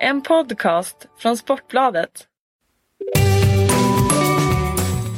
[0.00, 2.10] En podcast från Sportbladet.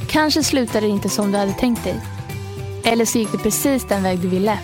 [0.09, 2.01] Kanske slutade det inte som du hade tänkt dig.
[2.85, 4.59] Eller så gick det precis den väg du ville.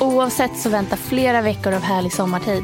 [0.00, 2.62] Oavsett så väntar flera veckor av härlig sommartid.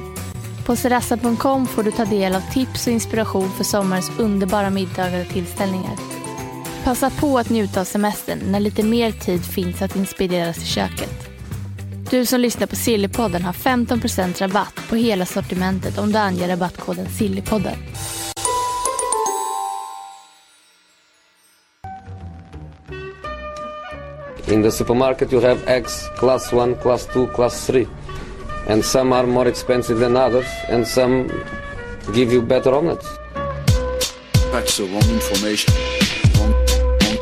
[0.66, 5.32] På serassa.com får du ta del av tips och inspiration för sommarens underbara middagar och
[5.32, 5.96] tillställningar.
[6.84, 11.29] Passa på att njuta av semestern när lite mer tid finns att inspireras i köket.
[12.10, 17.06] Du som lyssnar på Sillypodden har 15% rabatt på hela sortimentet om du anger rabattkoden
[17.08, 17.72] Sillypodden.
[24.46, 27.86] In the supermarket, you have eggs class 1, class 2, class 3.
[28.68, 31.30] And some are more expensive than others, and some
[32.14, 33.06] give you better omelets.
[34.52, 35.74] That's the wrong information.
[36.34, 36.54] Wrong,
[37.02, 37.18] wrong,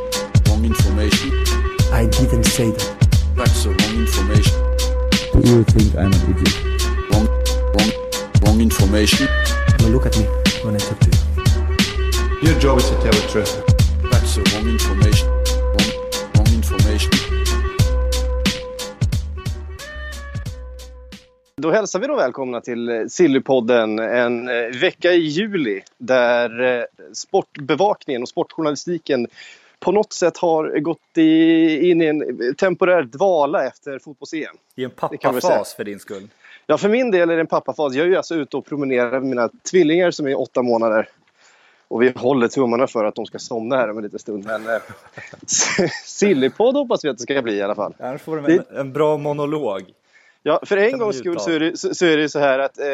[0.49, 1.31] wrong information.
[1.93, 3.09] I didn't say that.
[3.37, 4.68] That's the wrong information.
[5.39, 6.85] Do you think I'm an idiot?
[7.13, 7.29] Wrong,
[7.75, 7.91] wrong,
[8.43, 9.29] wrong information.
[9.79, 10.25] Now look at me
[10.65, 12.49] when I talk to you.
[12.49, 13.55] Your job is to tell the truth.
[14.11, 15.29] That's the wrong information.
[15.29, 15.91] Wrong,
[16.35, 17.11] wrong information.
[21.57, 26.85] Då hälsar vi då välkomna till eh, Sillypodden en eh, vecka i juli där eh,
[27.13, 29.27] sportbevakningen och sportjournalistiken
[29.81, 34.57] på något sätt har gått i, in i en temporär dvala efter fotbolls-EM.
[34.77, 36.29] I en pappafas för din skull.
[36.67, 37.95] Ja, för min del är det en pappafas.
[37.95, 41.09] Jag är ju alltså ute och promenerar med mina tvillingar som är åtta månader.
[41.89, 44.45] Och vi håller tummarna för att de ska somna här om en liten stund.
[44.47, 44.83] Men eh,
[46.05, 47.95] Sillypodd hoppas vi att det ska bli i alla fall.
[47.99, 49.85] Annars får de en, en bra monolog.
[50.49, 52.79] Ja, för en gångs skull så är, det, så, så är det så här att
[52.79, 52.87] eh,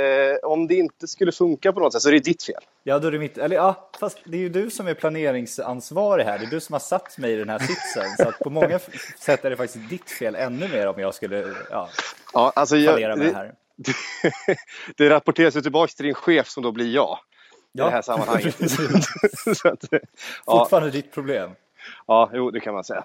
[0.50, 2.62] om det inte skulle funka på något sätt så är det ditt fel.
[2.82, 3.38] Ja, då är det mitt...
[3.38, 6.38] Eller ja, fast det är ju du som är planeringsansvarig här.
[6.38, 8.16] Det är du som har satt mig i den här sitsen.
[8.18, 8.78] Så att på många
[9.18, 11.88] sätt är det faktiskt ditt fel ännu mer om jag skulle ja,
[12.32, 13.54] Ja, alltså fallera med det det, här.
[14.96, 17.18] det rapporteras ju tillbaka till din chef som då blir jag.
[17.18, 18.56] I Ja, det här sammanhanget.
[19.56, 19.98] så att, ja,
[20.44, 21.50] Fortfarande ditt problem.
[22.06, 23.04] ja, jo, det kan man säga.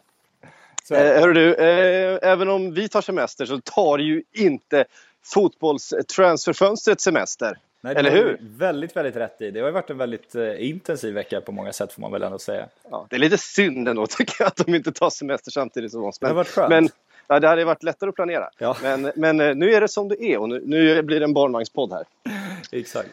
[0.83, 0.95] Så.
[0.95, 4.85] Eh, du, eh, även om vi tar semester så tar ju inte
[5.25, 7.57] fotbollstransferfönstret semester.
[7.81, 8.37] Nej, det eller hur?
[8.41, 9.51] Väldigt, väldigt rätt i.
[9.51, 12.23] Det har ju varit en väldigt eh, intensiv vecka på många sätt får man väl
[12.23, 12.67] ändå säga.
[12.91, 16.03] Ja, det är lite synd ändå tycker jag att de inte tar semester samtidigt som
[16.03, 16.19] oss.
[16.19, 16.69] Det har varit skönt.
[16.69, 16.89] Men,
[17.27, 18.49] ja, det hade varit lättare att planera.
[18.57, 18.77] Ja.
[18.83, 21.93] Men, men nu är det som det är och nu, nu blir det en barnvagnspodd
[21.93, 22.05] här.
[22.71, 23.09] Exakt.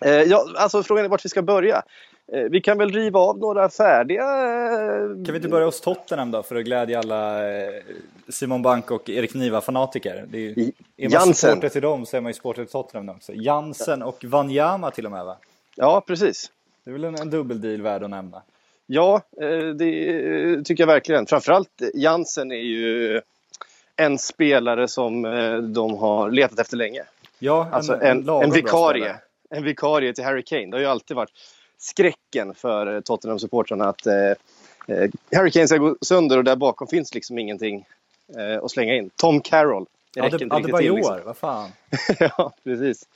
[0.00, 1.82] Eh, ja, alltså frågan är vart vi ska börja.
[2.32, 4.22] Eh, vi kan väl riva av några färdiga...
[4.22, 7.70] Eh, Kan vi inte börja hos Tottenham då för att glädja alla eh,
[8.28, 10.26] Simon Bank och Erik Niva-fanatiker?
[10.32, 13.32] Är, ju- är man supporter till dem så är man ju supporter till Tottenham också.
[13.34, 15.36] Jansen och Wanyama till och med va?
[15.76, 16.50] Ja, precis.
[16.84, 18.42] Det är väl en, en dubbeldeal värd att nämna.
[18.86, 19.20] Ja,
[19.78, 21.26] det tycker jag verkligen.
[21.26, 23.20] Framförallt Jansen är ju
[23.96, 25.22] en spelare som
[25.74, 27.02] de har letat efter länge.
[27.38, 29.16] Ja, Alltså en, en bra vikarie.
[29.50, 30.66] En vikarie till Harry Kane.
[30.66, 31.30] Det har ju alltid varit
[31.78, 34.14] skräcken för eh, Tottenham-supportrarna att eh,
[34.96, 37.86] eh, Harry Kane ska gå sönder och där bakom finns liksom ingenting
[38.62, 39.10] att slänga in.
[39.16, 39.86] Tom Carroll.
[40.14, 40.74] Det räcker Ade- inte riktigt till.
[40.74, 41.20] Adebayor, Liksom.
[41.26, 41.70] vad fan.
[42.18, 43.08] ja, precis.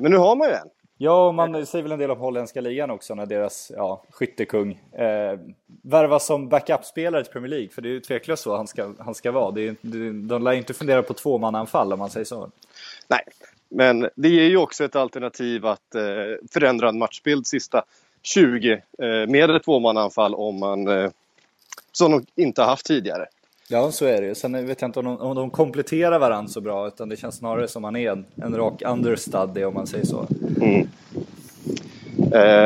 [0.00, 0.68] Men nu har man ju en.
[1.00, 4.72] Ja, och man säger väl en del om holländska ligan också när deras ja, skyttekung
[4.92, 5.38] eh,
[5.82, 7.68] värvas som backup-spelare till Premier League.
[7.68, 9.50] För det är ju tveklöst så han ska, han ska vara.
[9.50, 12.50] Det är, det, de lär ju inte fundera på tvåmannaanfall om man säger så.
[13.08, 13.20] Nej,
[13.68, 16.02] men det är ju också ett alternativ att eh,
[16.50, 17.84] förändra en matchbild sista
[18.22, 18.80] 20 eh,
[19.28, 21.10] med ett tvåmannaanfall om man eh,
[21.92, 23.26] som de inte haft tidigare.
[23.68, 24.34] Ja, så är det ju.
[24.34, 27.36] Sen vet jag inte om de, om de kompletterar varandra så bra, utan det känns
[27.36, 30.26] snarare som han är en, en rak understudy om man säger så.
[30.60, 30.86] Eh,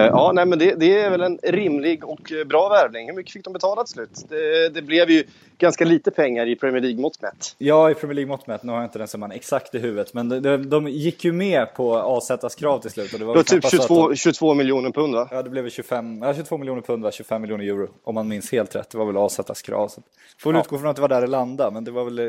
[0.06, 3.06] ja, nej, men det, det är väl en rimlig och eh, bra värvning.
[3.08, 4.10] Hur mycket fick de betala till slut?
[4.28, 5.24] Det, det blev ju
[5.58, 7.54] ganska lite pengar i Premier League-mått mätt.
[7.58, 10.28] Ja, i Premier League-mått mätt, nu har jag inte den summan exakt i huvudet, men
[10.42, 13.12] de, de, gick ju med på AZs krav till slut.
[13.12, 15.28] Och det var Det var typ knappast så att 22, de- 22 miljoner pund va?
[15.30, 17.10] Ja, det blev väl 25, ja, 22 miljoner pund, va?
[17.12, 18.90] 25 miljoner euro, om man minns helt rätt.
[18.90, 19.88] Det var väl AZs krav.
[19.88, 20.02] Så
[20.38, 22.24] får väl utgå från att det var där det landade, men det var väl eh,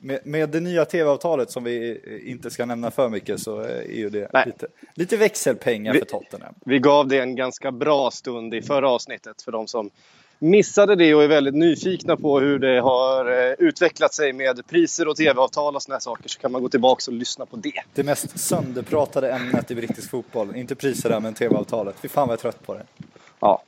[0.00, 1.90] med, med det nya tv-avtalet som vi
[2.24, 4.42] eh, inte ska nämna för mycket så eh, är ju det Nej.
[4.46, 6.54] lite, lite växelpengar Vi- för Tottenham.
[6.64, 9.90] Vi gav det en ganska bra stund i förra avsnittet för de som
[10.38, 15.08] missade det och är väldigt nyfikna på hur det har eh, utvecklat sig med priser
[15.08, 17.82] och tv-avtal och såna här saker så kan man gå tillbaka och lyssna på det.
[17.94, 21.94] Det mest sönderpratade ämnet i brittisk fotboll, inte priserna men tv-avtalet.
[22.02, 22.82] Fy fan vad jag är trött på det.
[23.40, 23.62] Ja.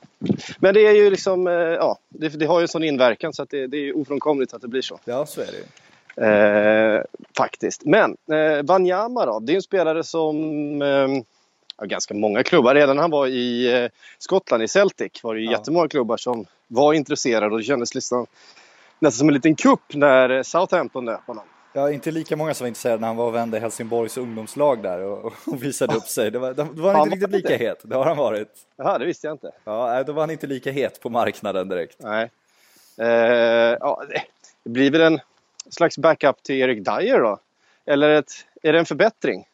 [0.59, 3.43] Men det är ju liksom, eh, ja, det, det har ju en sån inverkan så
[3.43, 4.99] att det, det är ofrånkomligt att det blir så.
[5.05, 5.63] Ja, så är det ju.
[6.25, 7.01] Eh,
[7.37, 7.85] faktiskt.
[7.85, 10.35] Men eh, Wanyama då, det är en spelare som
[10.81, 11.07] eh,
[11.77, 12.75] ja, ganska många klubbar.
[12.75, 15.51] Redan han var i eh, Skottland, i Celtic, var det ju Ja.
[15.51, 18.25] jättemånga klubbar som var intresserade och det kändes liksom
[18.99, 21.43] nästan som en liten kupp när eh, Southampton nöp honom.
[21.73, 25.01] Ja, inte lika många som var intresserade när han var och vände Helsingborgs ungdomslag där
[25.01, 26.31] och, och visade upp sig.
[26.31, 27.79] Det var, då var han Han inte riktigt lika het.
[27.83, 28.47] Det har han varit.
[28.77, 29.51] Jaha, det visste jag inte.
[29.63, 31.95] Ja, då var han inte lika het på marknaden direkt.
[31.99, 32.29] Nej.
[32.97, 33.07] Eh,
[33.79, 34.23] ja, det-
[34.63, 35.19] det blir väl en
[35.69, 37.39] slags backup till Erik Dyer då?
[37.85, 38.31] Eller ett,
[38.63, 39.45] är det en förbättring?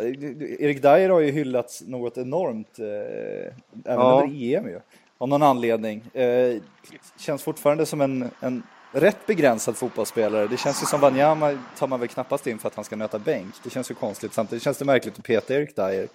[0.00, 3.52] Erik Dyer har ju hyllats något enormt, eh, även
[3.84, 4.20] Ja.
[4.24, 4.80] under EM ju.
[5.18, 6.02] Av någon anledning.
[6.14, 6.56] Eh,
[7.18, 8.62] känns fortfarande som en, en
[8.92, 10.46] rätt begränsad fotbollsspelare.
[10.46, 13.18] Det känns ju som Wanyama tar man väl knappast in för att han ska nöta
[13.18, 13.54] bänk.
[13.64, 14.32] Det känns ju konstigt.
[14.34, 16.08] Samtidigt känns det märkligt att peta Erik Dyer.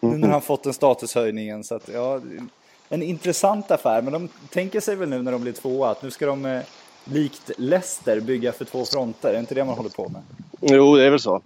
[0.00, 2.20] Nu när han fått en statushöjningen så att ja,
[2.88, 4.02] en intressant affär.
[4.02, 6.60] Men de tänker sig väl nu när de blir tvåa att nu ska de eh,
[7.04, 9.34] likt Leicester bygga för två fronter.
[9.34, 10.22] Är inte det man håller på med?
[10.60, 11.42] Jo, det är väl så.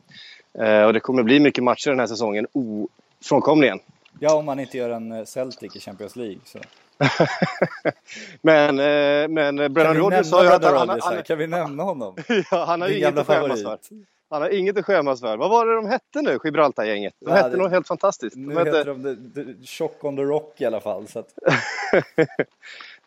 [0.58, 3.78] Eh, och det kommer bli mycket matcher den här säsongen, ofrånkomligen.
[4.18, 6.38] Ja, om man inte gör en eh, Celtic i Champions League.
[6.44, 6.58] Så.
[8.42, 12.16] men, eh, men Brennan Rodgers sa ju att han, han, han, Kan vi nämna honom?
[12.50, 13.78] ja, han har Din ju inget att skämmas för.
[14.30, 15.36] Han har inget att skämmas för.
[15.36, 17.14] Vad var det de hette nu, Gibraltar-gänget?
[17.20, 18.36] De hette det- något helt fantastiskt.
[18.36, 19.02] De Nu hette, heter de
[19.34, 21.06] the, the Shock on the Rock i alla fall.
[21.08, 21.28] Så att,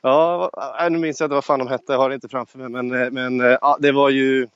[0.01, 2.59] ja, vad- nu minns jag inte vad fan de hette, jag har det inte framför
[2.59, 2.83] mig.
[2.83, 4.47] Men, men ja, det var ju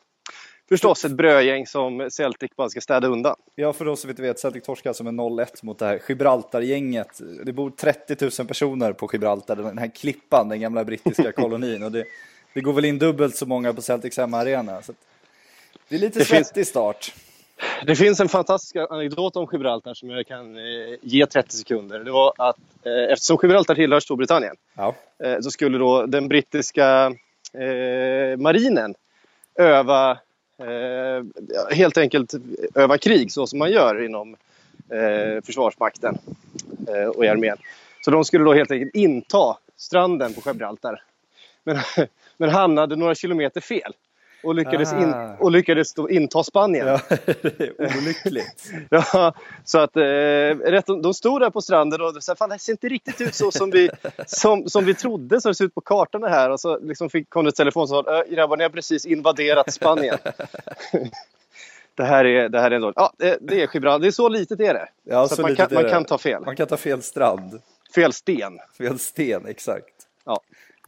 [0.69, 3.35] förstås ett brödgäng som Celtic bara ska städa undan.
[3.55, 7.21] ja, för oss som inte vet, Celtic torskar alltså med 0-1 mot det här Gibraltar-gänget.
[7.45, 11.83] Det bor 30 000 personer på Gibraltar, den här klippan, den gamla brittiska kolonin.
[11.83, 12.03] Och det,
[12.53, 14.81] det går väl in dubbelt så många på Celtics hemmaarena.
[14.81, 14.97] Så att,
[15.89, 17.13] det är lite Det finns- svettig start.
[17.85, 21.99] Det finns en fantastisk anekdot om Gibraltar som jag kan eh, ge 30 sekunder.
[21.99, 24.95] Det var att eh, eftersom Gibraltar tillhör Storbritannien Ja.
[25.23, 27.05] eh, så skulle då den brittiska
[27.53, 28.95] eh, marinen
[29.55, 30.17] öva
[30.59, 31.23] eh,
[31.71, 32.33] helt enkelt
[32.75, 34.35] öva krig så som man gör inom
[34.89, 36.17] eh, Försvarsmakten
[36.87, 37.57] eh, och i armén.
[38.01, 41.03] Så de skulle då helt enkelt inta stranden på Gibraltar.
[41.63, 41.77] Men,
[42.37, 43.93] men hamnade några kilometer fel
[44.43, 45.35] och lyckades, in, Ah.
[45.39, 46.87] och lyckades inta Spanien.
[46.87, 48.71] Ja, det är olyckligt.
[48.89, 49.33] Ja,
[49.65, 52.87] så att eh, rätt, de stod där på stranden och sa fan det ser inte
[52.89, 53.89] riktigt ut så som vi,
[54.27, 56.49] som, som vi trodde som det ser ut på kartan det här.
[56.49, 59.05] Och så liksom fick, kom det ett telefon som sa "Ö, grabbar ni har precis
[59.05, 60.17] invaderat Spanien.
[61.95, 62.93] det här är, det här är en dålig.
[62.97, 63.99] Ja, det, är Gibraltar.
[63.99, 64.89] Det är så litet är det.
[65.03, 66.45] Ja, så så man, kan, är man kan ta fel.
[66.45, 67.61] Man kan ta fel strand,
[67.95, 68.59] Fel sten.
[68.77, 69.93] fel sten, exakt.
[70.25, 70.39] Ja.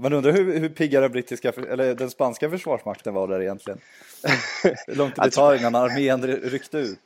[0.02, 3.80] Man undrar hur, hur pigga den brittiska, eller den spanska försvarsmakten var där egentligen.
[4.88, 7.00] Hur långt det tar innan armén ry- ryckte ut.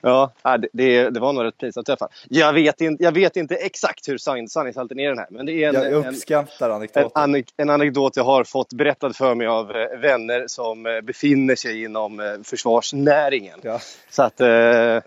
[0.00, 2.08] Ja, ja, det, det, var nog rätt pinsamt i alla fall.
[2.28, 5.26] Jag vet inte, jag vet inte exakt hur sann- sanningshalten är den här.
[5.30, 7.10] Men det är en, Jag en, uppskattar en, anekdoten.
[7.34, 11.54] anek- en anekdot jag har fått berättad för mig av eh, vänner som eh, befinner
[11.56, 13.58] sig inom eh, försvarsnäringen.
[13.62, 13.80] Ja.
[14.10, 14.98] Så att, eh,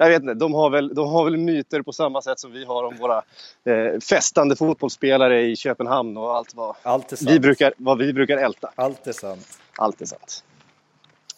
[0.00, 2.64] jag vet inte, de har, väl, de har väl myter på samma sätt som vi
[2.64, 3.22] har om våra
[3.64, 7.30] eh, festande fotbollsspelare i Köpenhamn och allt vad Allt är sant.
[7.30, 8.70] vi brukar, vad vi brukar älta.
[8.74, 9.58] Allt är sant.
[9.76, 10.44] Allt är sant.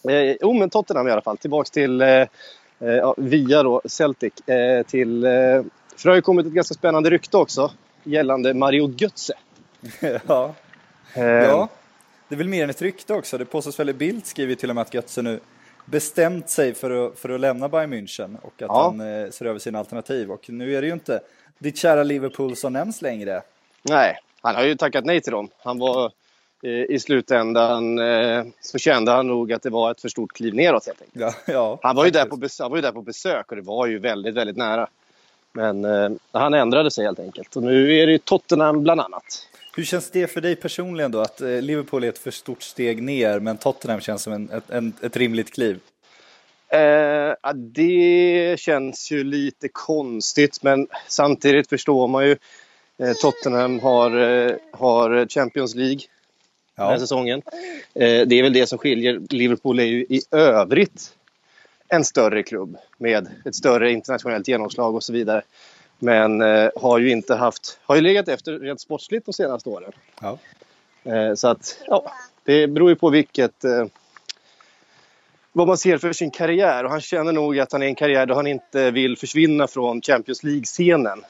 [0.09, 1.37] Eh, oh, men Tottenham i alla fall.
[1.37, 4.47] Tillbaks till, eh, eh, via då Celtic.
[4.47, 7.71] Eh, till, eh, för det har ju kommit ett ganska spännande rykte också
[8.03, 9.33] gällande Mario Götze.
[10.27, 10.53] ja.
[11.13, 11.69] Eh, ja,
[12.27, 13.37] det är väl mer än ett rykte också.
[13.37, 15.39] Det påstås väl i Bild skriver till och med att Götze nu
[15.85, 18.83] bestämt sig för att, för att lämna Bayern München och att Ja.
[18.83, 20.31] han eh, ser över sina alternativ.
[20.31, 21.19] Och nu är det ju inte
[21.59, 23.41] ditt kära Liverpool som nämns längre.
[23.81, 25.49] Nej, han har ju tackat nej till dem.
[25.63, 26.11] Han var
[26.63, 30.53] eh, i slutändan eh, så kände han nog att det var ett för stort kliv
[30.55, 31.35] neråt helt enkelt.
[31.47, 33.55] Ja, ja, Han var ju där på, bes- han var ju där på besök och
[33.55, 34.87] det var ju väldigt, väldigt nära.
[35.51, 37.55] Men eh, han ändrade sig helt enkelt.
[37.55, 39.47] Och nu är det ju Tottenham bland annat.
[39.75, 41.19] Hur känns det för dig personligen då?
[41.19, 44.69] Att eh, Liverpool är ett för stort steg ner men Tottenham känns som en, ett,
[44.69, 45.79] en, ett rimligt kliv.
[46.67, 46.79] Eh,
[47.41, 52.37] ja, det känns ju lite konstigt men samtidigt förstår man ju.
[52.97, 56.01] Eh, Tottenham har, eh, har Champions League
[56.75, 57.41] den här Ja, säsongen.
[57.95, 59.21] Eh, det är väl det som skiljer.
[59.29, 61.13] Liverpool är ju i övrigt
[61.87, 65.41] en större klubb med ett större internationellt genomslag och så vidare.
[66.03, 69.91] Men eh, har ju inte haft, har ju legat efter rent sportsligt de senaste åren.
[70.21, 70.37] ja.
[71.03, 72.11] Eh, så att, ja,
[72.43, 73.85] det beror ju på vilket, eh,
[75.51, 76.83] vad man ser för sin karriär.
[76.83, 80.01] Och han känner nog att han är en karriär där han inte vill försvinna från
[80.01, 81.23] Champions League-scenen.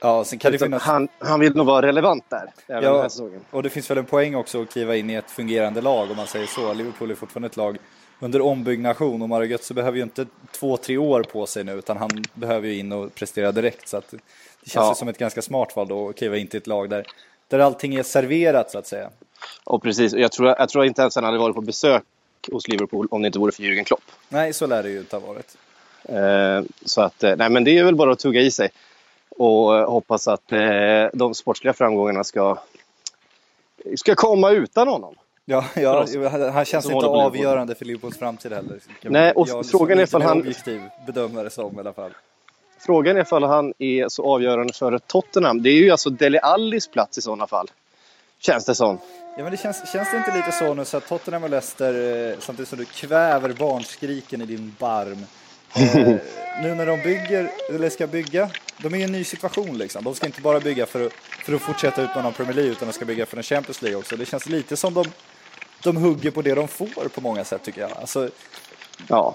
[0.00, 0.82] ja sen kan det finnas...
[0.82, 3.40] han, han vill nog vara relevant där, även den här Ja, säsongen.
[3.50, 6.16] och det finns väl en poäng också att kliva in i ett fungerande lag om
[6.16, 6.72] man säger så.
[6.74, 7.78] Liverpool är fortfarande ett lag
[8.20, 11.96] under ombyggnation och Mario Götze behöver ju inte två, tre år på sig nu utan
[11.96, 13.88] han behöver ju in och prestera direkt.
[13.88, 14.18] Så att det
[14.70, 14.88] känns Ja.
[14.90, 17.06] ju som ett ganska smart val då att kliva in till ett lag där,
[17.48, 19.10] där allting är serverat så att säga.
[19.64, 22.02] Och precis, jag tror, jag tror inte ens han hade varit på besök
[22.52, 24.02] hos Liverpool om det inte vore för Jürgen Klopp.
[24.28, 25.56] Nej, så lär det ju inte ha varit.
[26.08, 28.68] Eh, så att, eh, nej men det är väl bara att tugga i sig.
[29.28, 30.58] Och eh, hoppas att eh,
[31.12, 32.58] de sportsliga framgångarna ska,
[33.96, 35.14] ska komma utan honom.
[35.48, 36.06] Ja, ja
[36.52, 38.78] han känns inte avgörande för Liverpools framtid heller.
[39.02, 42.10] Nej, och jag frågan är ifall han- objektiv bedömare som i alla fall.
[42.78, 45.62] Frågan är ifall han är så avgörande för Tottenham.
[45.62, 47.70] Det är ju alltså Dele Allis plats i sådana fall.
[48.38, 48.98] Känns det som.
[49.36, 52.28] Ja, men det känns, känns det inte lite så nu så att Tottenham och Leicester,
[52.30, 55.26] eh, samtidigt som du kväver barnskriken i din barm,
[55.76, 56.06] eh,
[56.62, 58.50] nu när de bygger, eller ska bygga,
[58.82, 60.04] de är i en ny situation liksom.
[60.04, 62.94] De ska inte bara bygga för att, för att fortsätta utmana Premier League utan de
[62.94, 64.16] ska bygga för en Champions League också.
[64.16, 65.04] Det känns lite som de,
[65.86, 67.92] de hugger på det de får på många sätt tycker jag.
[67.92, 68.28] Alltså,
[69.08, 69.34] Ja.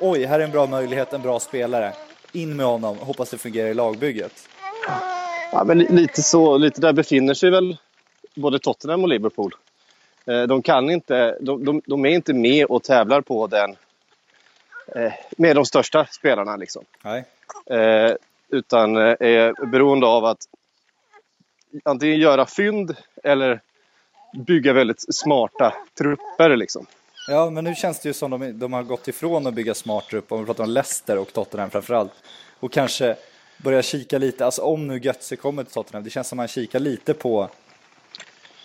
[0.00, 1.92] oj, här är en bra möjlighet, en bra spelare.
[2.32, 4.48] In med honom, hoppas det fungerar i lagbygget.
[5.52, 7.76] ja men li- lite så, lite där befinner sig väl
[8.34, 9.54] både Tottenham och Liverpool.
[10.26, 13.76] Eh, De kan inte, de, de, de är inte med och tävlar på den
[14.96, 16.84] eh, med de största spelarna liksom.
[17.02, 17.24] Nej.
[17.70, 18.12] Eh,
[18.48, 20.38] utan är beroende av att
[21.84, 23.60] antingen göra fynd eller
[24.34, 26.86] bygga väldigt smarta trupper liksom.
[27.28, 30.08] Ja, men nu känns det ju som de, de har gått ifrån att bygga smart
[30.08, 32.12] trupp, om vi pratar om Leicester och Tottenham framförallt.
[32.60, 33.16] Och kanske
[33.56, 36.78] börja kika lite, alltså om nu Götze kommer till Tottenham, det känns som man kikar
[36.80, 37.48] lite på,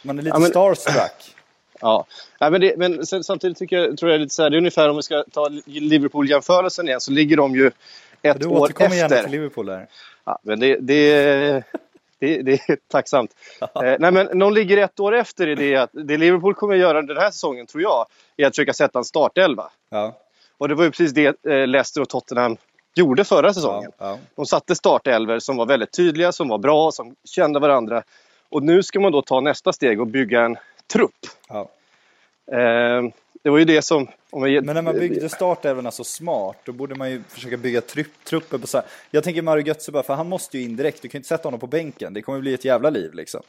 [0.02, 1.32] man är lite Ja, men- starstruck.
[1.82, 2.06] Ja,
[2.42, 4.58] Nej, men, det, men sen, samtidigt tycker jag, tror jag lite så här, det är
[4.58, 7.72] ungefär om vi ska ta Liverpool-jämförelsen igen så ligger de ju
[8.22, 9.24] ett Du år återkommer gärna efter.
[9.24, 9.88] till Liverpool där.
[10.26, 11.64] Ja, men det, det,
[12.20, 13.32] det, det är tacksamt.
[13.62, 13.68] Eh,
[14.00, 17.18] nej, men de ligger ett år efter i det att det Liverpool kommer göra den
[17.18, 18.06] här säsongen, tror jag,
[18.38, 19.72] är att försöka sätta en startelva.
[19.90, 20.14] Ja,
[20.58, 22.58] Och det var ju precis det eh, Leicester och Tottenham
[22.96, 23.92] gjorde förra säsongen.
[23.98, 24.18] ja, ja.
[24.36, 28.04] De satte startelver som var väldigt tydliga, som var bra, som kände varandra.
[28.50, 30.58] Och nu ska man då ta nästa steg och bygga en
[30.94, 31.12] trupp.
[31.50, 31.70] ja.
[32.52, 33.04] Eh,
[33.46, 34.08] det var ju det som...
[34.30, 37.82] Om jag, Men när man byggde startelvorna så smart, då borde man ju försöka bygga
[37.82, 38.86] trupp, trupper på så här.
[39.12, 41.28] Jag tänker Mario Götze bara, för han måste ju in direkt, du kan ju inte
[41.28, 43.42] sätta honom på bänken, det kommer bli ett jävla liv liksom.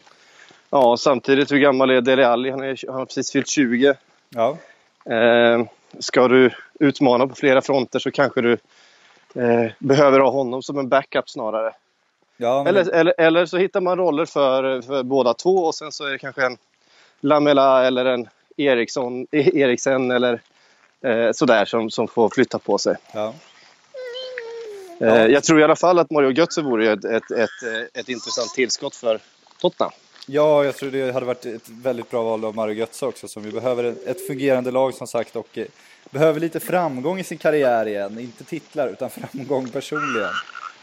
[0.70, 2.50] Ja, samtidigt, hur gammal är Dele Alli?
[2.50, 3.94] Han, är, han har precis fyllt 20.
[4.28, 4.56] Ja,
[5.10, 5.66] Eh,
[5.98, 6.50] ska du
[6.80, 8.52] utmana på flera fronter så kanske du
[9.34, 11.72] eh, behöver ha honom som en backup snarare.
[12.36, 15.92] ja men Eller, eller, eller så hittar man roller för, för båda två och sen
[15.92, 16.56] så är det kanske en
[17.20, 20.40] Lamela eller en Eriksson, Eriksen eller
[21.04, 22.96] eh, sådär som, som får flytta på sig.
[23.12, 23.34] ja.
[25.00, 27.50] Eh, jag tror i alla fall att Mario Götze vore ett, ett, ett,
[27.94, 29.20] ett intressant tillskott för
[29.60, 29.92] Tottenham.
[30.26, 33.44] Ja, jag tror det hade varit ett väldigt bra val av Mario Götze också som
[33.44, 35.66] ju behöver ett- ett fungerande lag som sagt och eh,
[36.10, 38.18] behöver lite framgång i sin karriär igen.
[38.20, 40.30] Inte titlar utan framgång personligen.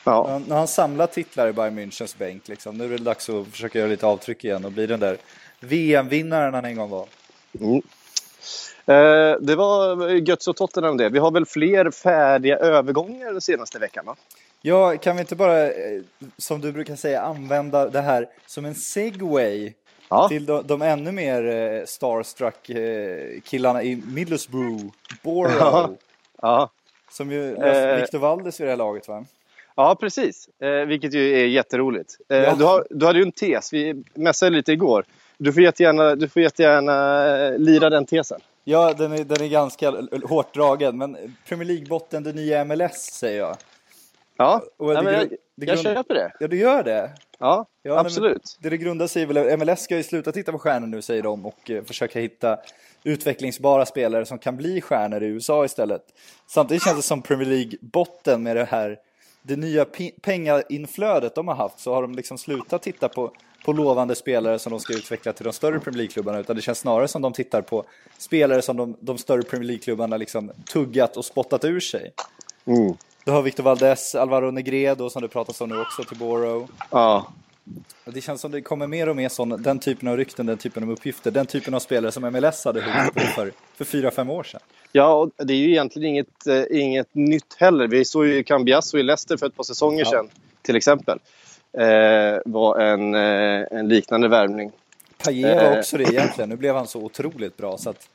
[0.03, 0.27] Ja.
[0.29, 3.47] Han, när han samlar titlar i Bayern Münchens bänk liksom, nu är det dags att
[3.47, 5.17] försöka göra lite avtryck igen och bli den där
[5.59, 7.07] VM-vinnaren han en gång var.
[7.59, 7.81] Mm.
[8.85, 11.09] Eh, det var Götze och Tottenham det.
[11.09, 14.15] Vi har väl fler färdiga övergångar den senaste veckan va?
[14.61, 16.01] Ja, kan vi inte bara, eh,
[16.37, 19.73] som du brukar säga, använda det här som en segway
[20.09, 20.27] Ja.
[20.29, 24.83] till de, de ännu mer eh, starstruck eh, killarna i Middlesbrough,
[25.23, 25.89] Borough, Ja.
[26.41, 26.69] Ja,
[27.11, 27.95] som ju Eh.
[28.01, 29.25] Victor Valdes vid det här laget va?
[29.75, 30.49] ja precis.
[30.61, 32.17] Eh, vilket ju är jätteroligt.
[32.29, 32.55] Eh, Ja.
[32.57, 33.73] du, har, du hade ju en tes.
[33.73, 35.05] Vi mässade lite igår.
[35.37, 38.39] Du får jättegärna, du får jättegärna eh, lira den tesen.
[38.63, 39.91] Ja, den är, den är ganska
[40.23, 43.57] hårt dragen, men Premier League-botten, det nya MLS säger jag.
[44.37, 46.31] Ja, Och ja det men jag, det jag köper det.
[46.39, 47.11] Ja, du gör det?
[47.39, 48.57] Ja, Ja, nej, absolut.
[48.59, 51.45] Det det grundar sig väl, MLS ska ju sluta titta på stjärnor nu säger de
[51.45, 52.59] och eh, försöka hitta
[53.03, 56.01] utvecklingsbara spelare som kan bli stjärnor i USA istället.
[56.47, 58.97] Samtidigt känns det som Premier League-botten med det här,
[59.43, 59.85] det nya
[60.21, 63.31] pengainflödet de har haft så har de liksom slutat titta på,
[63.65, 66.79] på lovande spelare som de ska utveckla till de större Premier League-klubbarna utan det känns
[66.79, 67.83] snarare som de tittar på
[68.17, 72.13] spelare som de, de större Premier League-klubbarna liksom tuggat och spottat ur sig.
[72.65, 72.93] Mm.
[73.25, 76.69] Du har Victor Valdes, Alvaro Negredo som det pratas om nu också till Borough.
[76.89, 77.27] Ja.
[78.05, 80.83] Det känns som det kommer mer och mer sån, den typen av rykten, den typen
[80.83, 84.29] av uppgifter, den typen av spelare som MLS hade huggt på för, för fyra, fem
[84.29, 84.61] år sedan.
[84.91, 87.87] ja, och det är ju egentligen inget, eh, inget nytt heller.
[87.87, 90.09] Vi såg ju Cambiasso i Leicester för ett par säsonger Ja.
[90.11, 90.29] sedan,
[90.61, 91.19] till exempel.
[91.77, 94.71] Eh, var en, eh, en liknande värvning.
[95.23, 95.79] Payet var Eh.
[95.79, 98.09] också det egentligen, nu blev han så otroligt bra så att,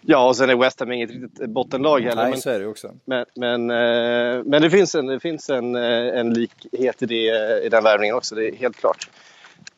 [0.00, 2.22] Ja, och sen är West Ham inget riktigt bottenlag heller.
[2.22, 2.94] nej men, så är det också.
[3.04, 7.64] men, men, eh, men det finns, en, det finns en, eh, en likhet i, det,
[7.64, 9.10] i den värvningen också, det är helt klart.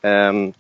[0.03, 0.53] Ehm,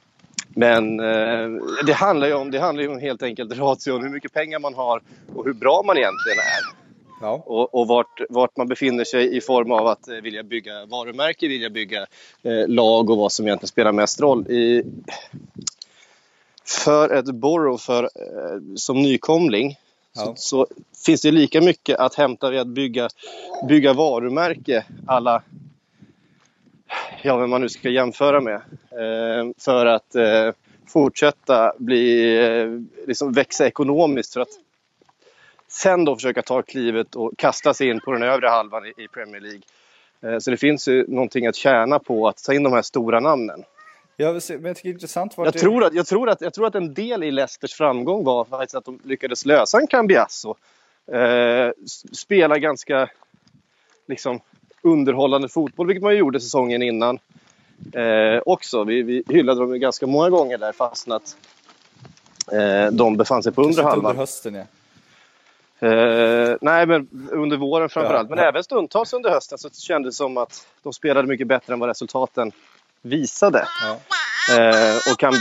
[0.48, 1.48] men eh,
[1.86, 5.02] det handlar ju om, det handlar om helt enkelt ration, hur mycket pengar man har
[5.34, 6.80] och hur bra man egentligen är.
[7.20, 10.86] Ja, Och, och vart, vart man befinner sig i form av att eh, vilja bygga
[10.86, 12.06] varumärke, vilja bygga
[12.42, 14.50] eh, lag och vad som egentligen spelar mest roll.
[14.50, 14.82] I,
[16.64, 19.76] för ett Borough för, eh, som nykomling
[20.12, 20.20] Ja.
[20.22, 20.66] så, så
[21.06, 23.08] finns det lika mycket att hämta vid att bygga,
[23.68, 25.42] bygga varumärke alla
[27.22, 28.54] ja, vem man nu ska jämföra med.
[28.90, 30.50] Eh, för, att, eh,
[30.88, 34.48] fortsätta bli, eh, liksom växa ekonomiskt för att
[35.68, 39.08] sen då försöka ta klivet och kasta sig in på den övre halvan i, i
[39.08, 39.62] Premier League.
[40.22, 43.20] Eh, Så det finns ju någonting att tjäna på att ta in de här stora
[43.20, 43.64] namnen.
[44.20, 46.54] Jag, men jag tycker det är intressant Jag det- tror, att, jag, tror att, jag
[46.54, 50.54] tror att en del i Leicesters framgång var faktiskt att de lyckades lösa en Cambiasso.
[51.12, 51.70] Eh,
[52.12, 53.10] spela ganska
[54.06, 54.40] liksom,
[54.82, 57.18] underhållande fotboll, vilket man gjorde säsongen innan.
[57.92, 58.84] Eh, också.
[58.84, 61.36] Vi, vi hyllade dem ganska många gånger där fastän att
[62.52, 64.10] eh, de befann sig på undre halvan.
[64.10, 64.64] Under hösten, ja.
[65.88, 68.30] Eh, nej, men under våren framförallt.
[68.30, 68.48] Ja, men ja.
[68.48, 71.88] även stundtals under hösten så kändes det som att de spelade mycket bättre än vad
[71.88, 72.52] resultaten
[73.02, 73.68] visade.
[73.82, 74.00] Ja.
[74.54, 75.34] Eh, och kan...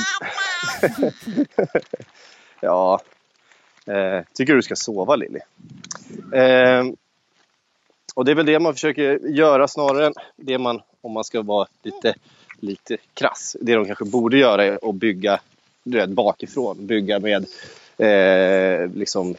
[2.60, 3.02] ja.
[3.86, 5.40] Eh, tycker du ska sova, Lilly.
[6.34, 6.84] Eh,
[8.16, 11.42] och det är väl det man försöker göra snarare än det man, om man ska
[11.42, 12.16] vara lite,
[12.60, 15.40] lite krass, det de kanske borde göra är att bygga
[15.84, 16.88] du vet, bakifrån.
[16.88, 17.46] Bygga med
[17.98, 19.36] eh, liksom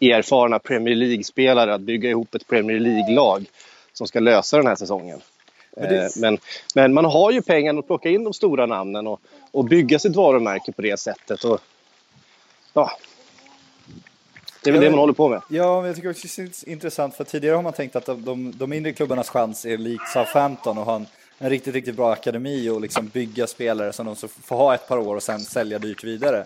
[0.00, 3.44] erfarna Premier League-spelare att bygga ihop ett Premier League-lag
[3.92, 5.20] som ska lösa den här säsongen.
[5.80, 6.38] Eh, Men,
[6.74, 9.20] men man har ju pengar att plocka in de stora namnen och,
[9.50, 11.44] och bygga sitt varumärke på det sättet.
[11.44, 11.60] Och,
[12.72, 12.90] ja.
[14.62, 15.40] Det är väl det man håller på med.
[15.48, 18.24] Ja, men jag tycker också det är intressant för tidigare har man tänkt att de,
[18.24, 21.06] de, de mindre klubbarnas chans är likt Southampton och ha en,
[21.38, 24.98] en riktigt, riktigt bra akademi och liksom bygga spelare som de får ha ett par
[24.98, 26.44] år och sen sälja dyrt vidare.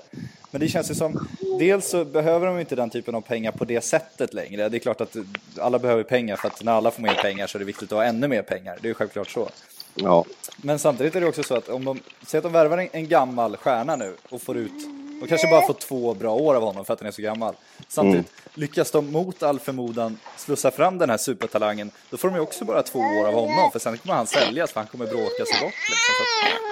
[0.51, 1.29] Men det känns ju som,
[1.59, 4.69] dels så behöver de inte den typen av pengar på det sättet längre.
[4.69, 5.17] Det är klart att
[5.61, 7.99] alla behöver pengar för att när alla får mer pengar så är det viktigt att
[7.99, 8.79] ha ännu mer pengar.
[8.81, 9.49] Det är ju självklart så.
[9.95, 10.25] Ja.
[10.57, 13.09] Men samtidigt är det också så att om de, säg att de värvar en, en
[13.09, 14.89] gammal stjärna nu och får ut,
[15.23, 17.55] och kanske bara får två bra år av honom för att han är så gammal.
[17.89, 22.41] Samtidigt lyckas de mot all förmodan slussa fram den här supertalangen, då får de ju
[22.41, 25.45] också bara två år av honom för sen kommer han säljas för han kommer bråka
[25.45, 25.75] sig bort.
[25.91, 26.25] Liksom.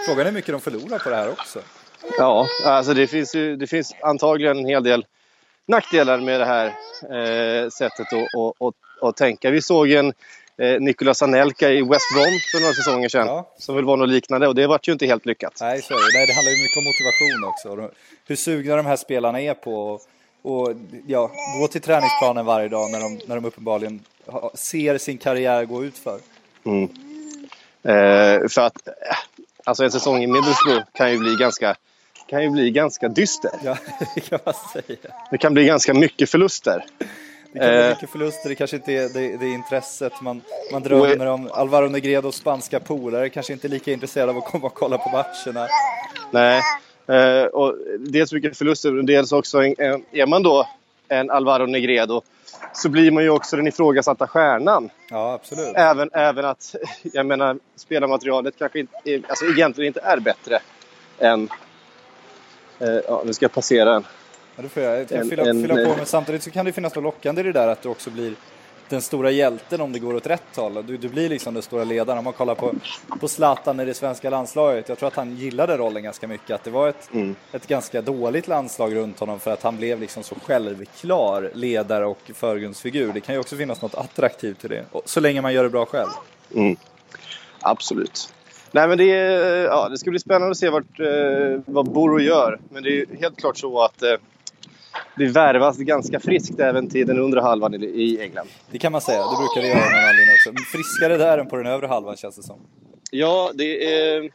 [0.05, 1.61] Så frågan är hur mycket de förlorar på det här också.
[2.19, 5.07] Ja, alltså det finns, ju, det finns antagligen en hel del
[5.67, 6.67] nackdelar med det här
[7.03, 8.75] eh, sättet att, att, att,
[9.09, 9.51] att tänka.
[9.51, 10.13] Vi såg en
[10.59, 13.27] eh, Nicolas Anelka i West Brom för några säsonger sedan.
[13.27, 13.55] Ja.
[13.59, 15.59] Som väl var något liknande och det vart ju inte helt lyckat.
[15.61, 16.27] Nej, så är det.
[16.27, 17.95] Det handlar ju mycket om motivation också.
[18.27, 20.01] Hur sugna de här spelarna är på
[20.43, 20.73] och,
[21.07, 24.01] ja, gå till träningsplanen varje dag när de, när de uppenbarligen
[24.55, 26.21] ser sin karriär gå ut för.
[27.83, 28.95] Eh, för att eh,
[29.65, 31.77] alltså en säsong i Middlesbrough kan ju bli ganska,
[32.31, 33.51] kan ju bli ganska dyster.
[33.65, 33.77] Ja,
[34.15, 34.97] det kan man säga.
[35.31, 36.85] Det kan bli ganska mycket förluster.
[37.53, 37.89] Det kan bli Eh.
[37.89, 40.13] mycket förluster, det kanske inte är det, det är intresset.
[40.23, 44.67] Man, man drömmer om Alvaro Negredos spanska polare, kanske inte lika intresserad av att komma
[44.67, 45.69] och kolla på matcherna.
[46.31, 46.61] Nej.
[47.09, 50.69] Eh, och dels mycket förluster, dels också en, en, är man då
[51.09, 52.23] en Alvaro Negredo
[52.75, 54.91] så blir man ju också den ifrågasatta stjärnan.
[55.11, 55.73] Ja, absolut.
[55.77, 60.59] Även, även att, jag menar, spelarmaterialet kanske inte, är- alltså egentligen inte är bättre
[61.19, 61.49] än...
[62.81, 64.05] Eh, ja, nu ska jag passera en.
[64.57, 65.01] Ja, det får jag.
[65.01, 67.41] Jag kan En- fylla, en- fylla på, men samtidigt så kan det finnas något lockande
[67.41, 68.35] i det där att du också blir
[68.89, 70.87] den stora hjälten om det går åt rätt håll.
[70.87, 72.19] Du, du blir liksom den stora ledaren.
[72.19, 72.75] Om man kollar på,
[73.21, 74.89] på Zlatan i det svenska landslaget.
[74.89, 76.51] Jag tror att han gillade rollen ganska mycket.
[76.51, 77.35] Att det var ett, Mm.
[77.53, 82.31] ett ganska dåligt landslag runt honom för att han blev liksom så självklar ledare och
[82.35, 83.13] förgrundsfigur.
[83.13, 84.85] Det kan ju också finnas något attraktivt i det.
[85.05, 86.09] Så länge man gör det bra själv.
[87.61, 88.33] Absolut.
[88.73, 92.21] Nej, men det, är- ja, det ska bli spännande att se vart, eh, vad Boro
[92.21, 92.61] gör.
[92.71, 94.15] Men det är helt klart så att eh,
[95.17, 98.49] det värvas ganska friskt även till den undre halvan i, i England.
[98.71, 99.19] Det kan man säga.
[99.19, 100.53] Det brukar det göra av någon anledning också.
[100.53, 102.59] Men Friskare där än på den övre halvan känns det som.
[103.11, 104.31] Ja, det, är,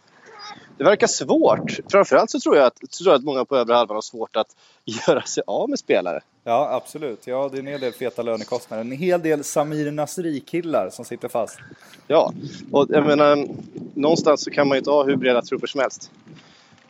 [0.77, 1.79] det verkar svårt.
[1.91, 4.47] Framförallt så tror jag, att, tror jag att många på övre halvan har svårt att
[5.07, 6.21] göra sig av med spelare.
[6.47, 7.27] Ja, absolut.
[7.27, 8.81] Ja, det är en hel del feta lönekostnader.
[8.83, 11.59] En hel del Samir Nasri-killar som sitter fast.
[12.07, 12.33] Ja,
[12.71, 13.47] och jag menar,
[13.93, 16.11] någonstans så kan man ju inte ha hur breda trupper som helst.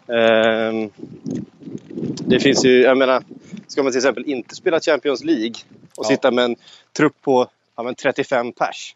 [0.07, 0.89] Ehm,
[2.27, 3.23] det finns ju, jag menar,
[3.67, 5.53] ska man till exempel inte spela Champions League
[5.97, 6.09] och Ja.
[6.09, 6.55] sitta med en
[6.97, 8.95] trupp på ja, men 35 pers.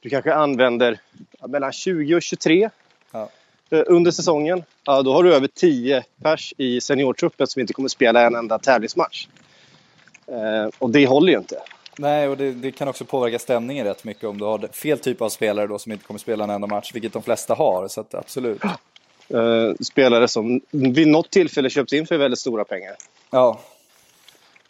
[0.00, 0.98] Du kanske använder
[1.40, 2.70] ja, mellan 20 och 23
[3.12, 3.30] Ja.
[3.70, 4.62] eh, under säsongen.
[4.84, 8.58] Ja, då har du över 10 pers i seniortruppen som inte kommer spela en enda
[8.58, 9.28] tävlingsmatch.
[10.26, 11.62] Eh, och det håller ju inte.
[11.98, 15.22] Nej, och det, det kan också påverka stämningen rätt mycket om du har fel typ
[15.22, 17.88] av spelare då som inte kommer spela en enda match, vilket de flesta har.
[17.88, 18.62] Så att, absolut.
[19.28, 22.94] Eh, spelare som vid något tillfälle köps in för väldigt stora pengar.
[23.30, 23.60] Ja,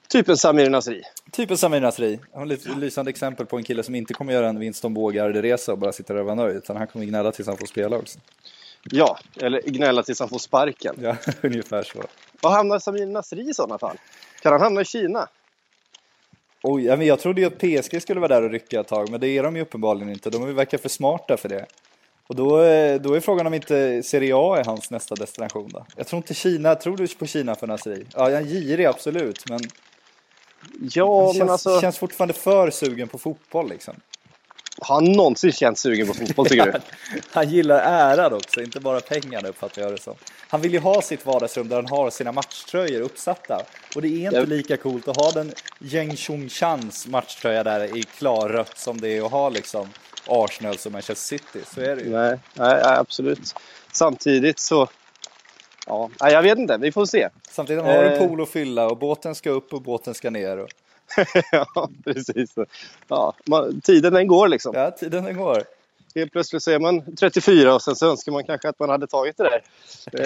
[0.09, 1.03] Typ en Samir Nasri.
[1.33, 2.21] typ en Samir Nasri.
[2.33, 5.73] Han har ett lysande exempel på en kille som inte kommer göra en Winston Bågarde-resa
[5.73, 6.57] och bara sitta där och vara nöjd.
[6.57, 8.19] Utan han kommer gnälla tills han får spela också.
[8.90, 10.95] Ja, eller gnälla tills han får sparken.
[11.03, 12.03] Ja, ungefär så.
[12.40, 13.97] Var hamnar Samir Nasri i sådana fall?
[14.42, 15.29] Kan han hamna i Kina?
[16.68, 19.11] Oj, ja, men jag trodde ju att PSG skulle vara där och rycka ett tag,
[19.11, 20.31] men det är de ju uppenbarligen inte.
[20.31, 21.66] De verkar för smarta för det.
[22.26, 25.87] Och då, eh, då är frågan om inte Serie A är hans nästa destination då?
[25.96, 28.07] Jag tror inte Kina, tror du på Kina för Nasri?
[28.14, 29.61] Ja, jag är girig absolut, men
[30.81, 33.94] Ja, han men känns, alltså, känns fortfarande för sugen på fotboll liksom.
[34.81, 36.81] har han någonsin känt sugen på fotboll tycker du?
[37.31, 40.14] Han gillar äran också, inte bara pengarna uppfattar jag det som.
[40.48, 43.62] Han vill ju ha sitt vardagsrum där han har sina matchtröjor uppsatta.
[43.96, 46.16] Och det är inte Jag- lika coolt att ha den Jeng
[46.48, 49.88] Chans matchtröja där i klarrött som det är att ha liksom
[50.26, 51.61] Arsenal och Manchester City.
[51.74, 52.11] Så är det ju.
[52.11, 53.54] Nej, nej, absolut.
[53.92, 54.88] Samtidigt så...
[55.87, 56.76] Ja, jag vet inte.
[56.80, 57.28] Vi får se.
[57.50, 58.18] Samtidigt har du Eh.
[58.18, 60.59] pool att fylla och båten ska upp och båten ska ner.
[60.59, 60.68] Och,
[61.52, 62.54] ja, precis.
[63.09, 64.72] Ja, man, tiden den går liksom.
[64.74, 65.64] ja, tiden den går.
[66.16, 69.07] Helt plötsligt så är man 34 och sen så önskar man kanske att man hade
[69.07, 69.62] tagit det där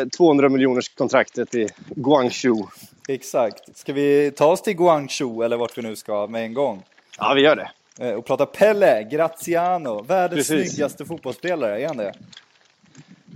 [0.00, 2.66] eh, 200 miljoners kontraktet i Guangzhou.
[3.08, 3.78] Exakt.
[3.78, 6.82] Ska vi ta oss till Guangzhou eller vart vi nu ska med en gång?
[7.18, 7.70] Ja, vi gör det.
[8.08, 10.74] Eh, Och prata Pelle Graziano, världens Precis.
[10.74, 12.12] snyggaste fotbollsspelare, är han det?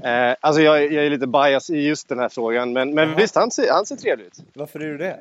[0.05, 3.35] Eh, alltså jag, jag är lite bias i just den här frågan, men, men visst,
[3.35, 4.39] han ser, han ser trevlig ut.
[4.55, 5.21] Varför är du det?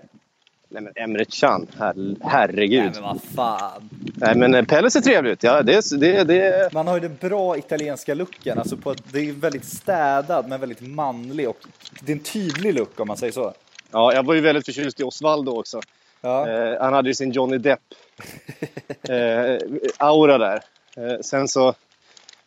[0.74, 2.84] Nej, men Emre Can, her, herregud.
[2.84, 3.90] Nej men vad fan.
[4.16, 5.44] Nej, men eh, Pelle ser trevlig ut.
[5.44, 9.34] Ja, det, det, det, Man har ju den bra italienska looken, alltså på det är
[9.34, 11.58] väldigt städad men väldigt manlig och
[12.02, 13.54] det är en tydlig look om man säger så.
[13.92, 15.82] ja, jag var ju väldigt förtjust i Osvaldo också.
[16.22, 20.62] Ja, Eh, han hade ju sin Johnny Depp-aura där.
[20.98, 21.74] Eh, sen så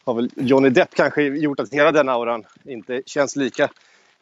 [0.05, 3.69] har väl Johnny Depp kanske gjort att hela den auran inte känns lika,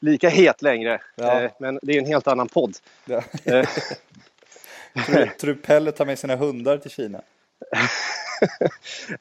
[0.00, 1.00] lika het längre.
[1.14, 1.42] Ja.
[1.42, 2.76] Eh, men det är en helt annan podd.
[3.04, 3.22] ja.
[3.44, 3.68] Eh,
[5.06, 7.20] tror, du- tror du Pelle tar med sina hundar till Kina?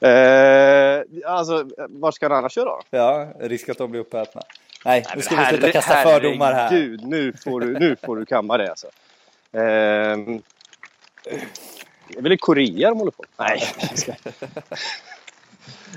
[0.00, 2.80] eh, alltså, vart ska han annars köra då?
[2.90, 4.42] Ja, risk att de blir uppätna.
[4.84, 6.68] Nej, nu ska vi sluta kasta fördomar här.
[6.70, 8.86] Herregud, nu får du, nu får du kamma det alltså.
[9.52, 10.42] Ehm,
[12.08, 13.24] det är väl i Korea de håller på?
[13.36, 13.62] Nej,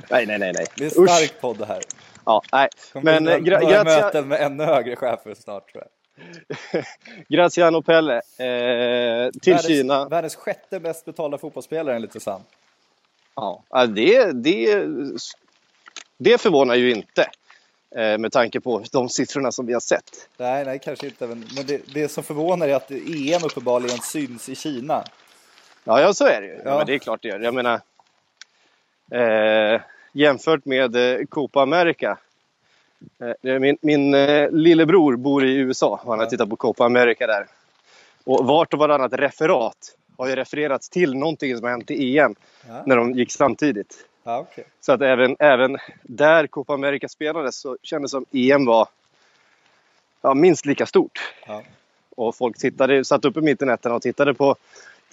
[0.25, 0.65] nej, nej, nej.
[0.75, 1.09] Det är en Usch.
[1.09, 1.81] stark podd det här.
[2.27, 2.69] Ja, nej.
[2.93, 5.91] Men eh, några, gra- några möten med ännu högre chefer snart tror jag.
[7.27, 8.21] Graziano Pelle eh,
[9.41, 10.07] till världens, Kina.
[10.09, 12.43] Världens sjätte bäst betalda fotbollsspelare enligt Susanne.
[13.35, 14.85] Ja, ja, det, det,
[16.17, 17.29] det förvånar ju inte
[17.95, 20.29] eh, med tanke på de siffrorna som vi har sett.
[20.37, 21.27] Nej, nej, kanske inte.
[21.27, 25.03] Men, det, det som förvånar är att EM uppenbarligen syns i Kina.
[25.83, 26.61] Ja, ja så är det ju.
[26.65, 26.77] Ja.
[26.77, 27.39] men det är klart det gör.
[27.39, 27.81] Jag menar,
[29.11, 32.17] eh, jämfört med eh, Copa America.
[33.43, 37.27] Eh, min min eh, lillebror bor i USA och han har tittat på Copa America
[37.27, 37.45] där.
[38.23, 42.35] Och vart och varannat referat har ju refererats till någonting som har hänt i EM
[42.67, 42.83] Ja.
[42.85, 44.05] när de gick samtidigt.
[44.23, 44.65] Ja, okej.
[44.81, 48.87] Så att även, även där Copa America spelades så kändes det som EM var
[50.21, 51.33] ja, minst lika stort.
[52.15, 54.55] Och folk tittade, satt upp i mittenätterna och tittade på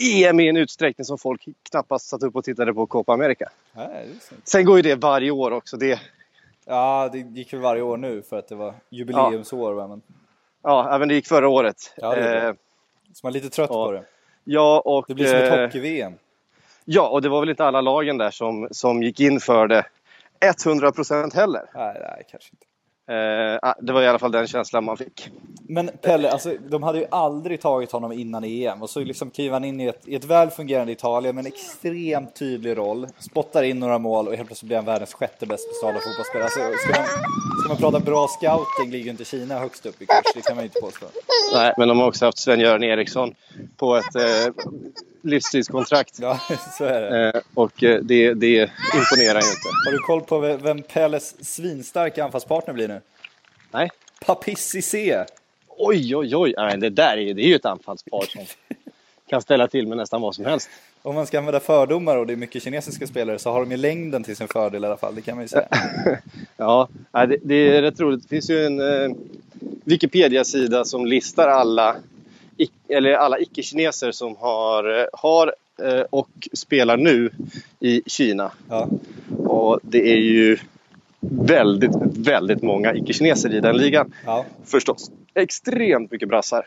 [0.00, 3.48] EM i en utsträckning som folk knappast satt upp och tittade på Copa America.
[3.72, 3.88] Ja,
[4.20, 4.48] snyggt.
[4.48, 5.76] Sen går ju det varje år också.
[5.76, 6.00] Det,
[6.64, 9.72] ja, det gick väl varje år nu för att det var jubileumsår.
[9.72, 10.02] va, Men,
[10.62, 11.94] ja, även det gick förra året.
[11.96, 12.42] Ja, det.
[12.48, 12.52] Eh,
[13.12, 13.86] så man är lite trött Ja.
[13.86, 14.04] på det.
[14.44, 16.12] ja, och, Det blir som ett eh, hockey-VM.
[16.84, 19.84] ja, och det var väl inte alla lagen där som, som gick in för det
[20.66, 21.62] 100 procent heller.
[21.74, 22.66] Nej, nej, kanske inte.
[23.08, 25.30] Eh, ah, det var i alla fall den känslan man fick.
[25.68, 29.52] Men Pelle, alltså, de hade ju aldrig tagit honom innan EM och så liksom kliver
[29.52, 33.62] han in i ett, i ett väl fungerande Italien med en extremt tydlig roll, spottar
[33.62, 36.44] in några mål och helt plötsligt blir han världens sjätte bäst betalda fotbollsspelare.
[36.44, 37.08] Alltså, ska, man,
[37.60, 40.56] ska man prata bra scouting ligger ju inte Kina högst upp i kurs, det kan
[40.56, 41.06] man ju inte påstå.
[41.54, 43.34] Nej, men de har också haft Sven-Göran Eriksson
[43.76, 44.54] på ett eh,
[45.24, 46.18] livstidskontrakt.
[46.22, 46.40] Ja,
[46.78, 47.32] så är det.
[47.34, 49.68] Eh, och eh, det, det imponerar ju inte.
[49.86, 53.00] Har du koll på ve- vem Pelles svinstarka anfallspartner blir nu?
[53.70, 53.90] Nej.
[54.26, 55.24] Papissi C.
[55.68, 56.54] Oj, oj, oj.
[56.56, 58.42] Nej, det där är, det är ju ett anfallspar som
[59.28, 60.68] kan ställa till med nästan vad som helst.
[61.02, 63.76] Om man ska använda fördomar och det är mycket kinesiska spelare så har de ju
[63.76, 65.68] längden till sin fördel i alla fall, det kan man ju säga.
[66.56, 68.22] Ja, det, det är rätt roligt.
[68.22, 69.16] Det finns ju en eh,
[69.84, 71.96] Wikipedia-sida som listar alla,
[72.88, 77.30] eller alla icke-kineser som har, har eh, och spelar nu
[77.80, 78.52] i Kina.
[78.68, 78.88] Ja.
[79.46, 80.58] Och det är ju
[81.20, 84.14] väldigt, väldigt många icke-kineser i den ligan.
[84.24, 85.10] Ja, Förstås.
[85.34, 86.66] Extremt mycket brassar.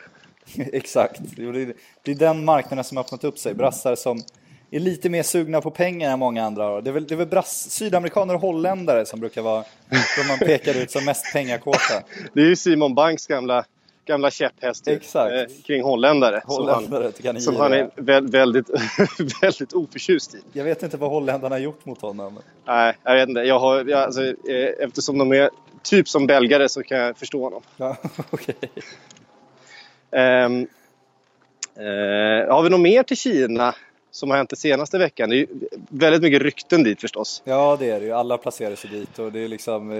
[0.56, 1.22] exakt.
[1.36, 1.74] Det är,
[2.04, 3.54] det är den marknaden som har öppnat upp sig.
[3.54, 4.24] Brassar som
[4.72, 6.82] är lite mer sugna på pengar än många andra har.
[6.82, 10.40] Det är väl, det är väl brass, sydamerikaner och holländare som brukar vara de man
[10.40, 12.04] pekar ut som mest pengakåta.
[12.34, 13.66] Det är ju Simon Banks gamla,
[14.08, 15.34] gamla käpphäst Exakt.
[15.34, 16.42] eh, kring holländare.
[16.46, 18.70] Holländare som han, som han är väl, väldigt,
[19.42, 20.42] väldigt oförtjust i.
[20.54, 22.40] Jag vet inte vad holländarna har gjort mot honom.
[22.66, 23.42] Nej, jag vet inte.
[23.42, 25.50] Jag har, jag, alltså, eh, eftersom de är
[25.84, 27.62] typ som belgare så kan jag förstå honom.
[27.78, 27.98] Ja,
[28.30, 28.56] okej.
[30.12, 30.68] Ehm,
[31.76, 33.76] eh, har vi något mer till Kina
[34.12, 35.30] som har hänt den senaste veckan.
[35.30, 35.48] Det är
[35.90, 37.42] väldigt mycket rykten dit förstås.
[37.46, 38.12] Ja, det är det ju.
[38.12, 39.92] Alla placerar sig dit och det är liksom...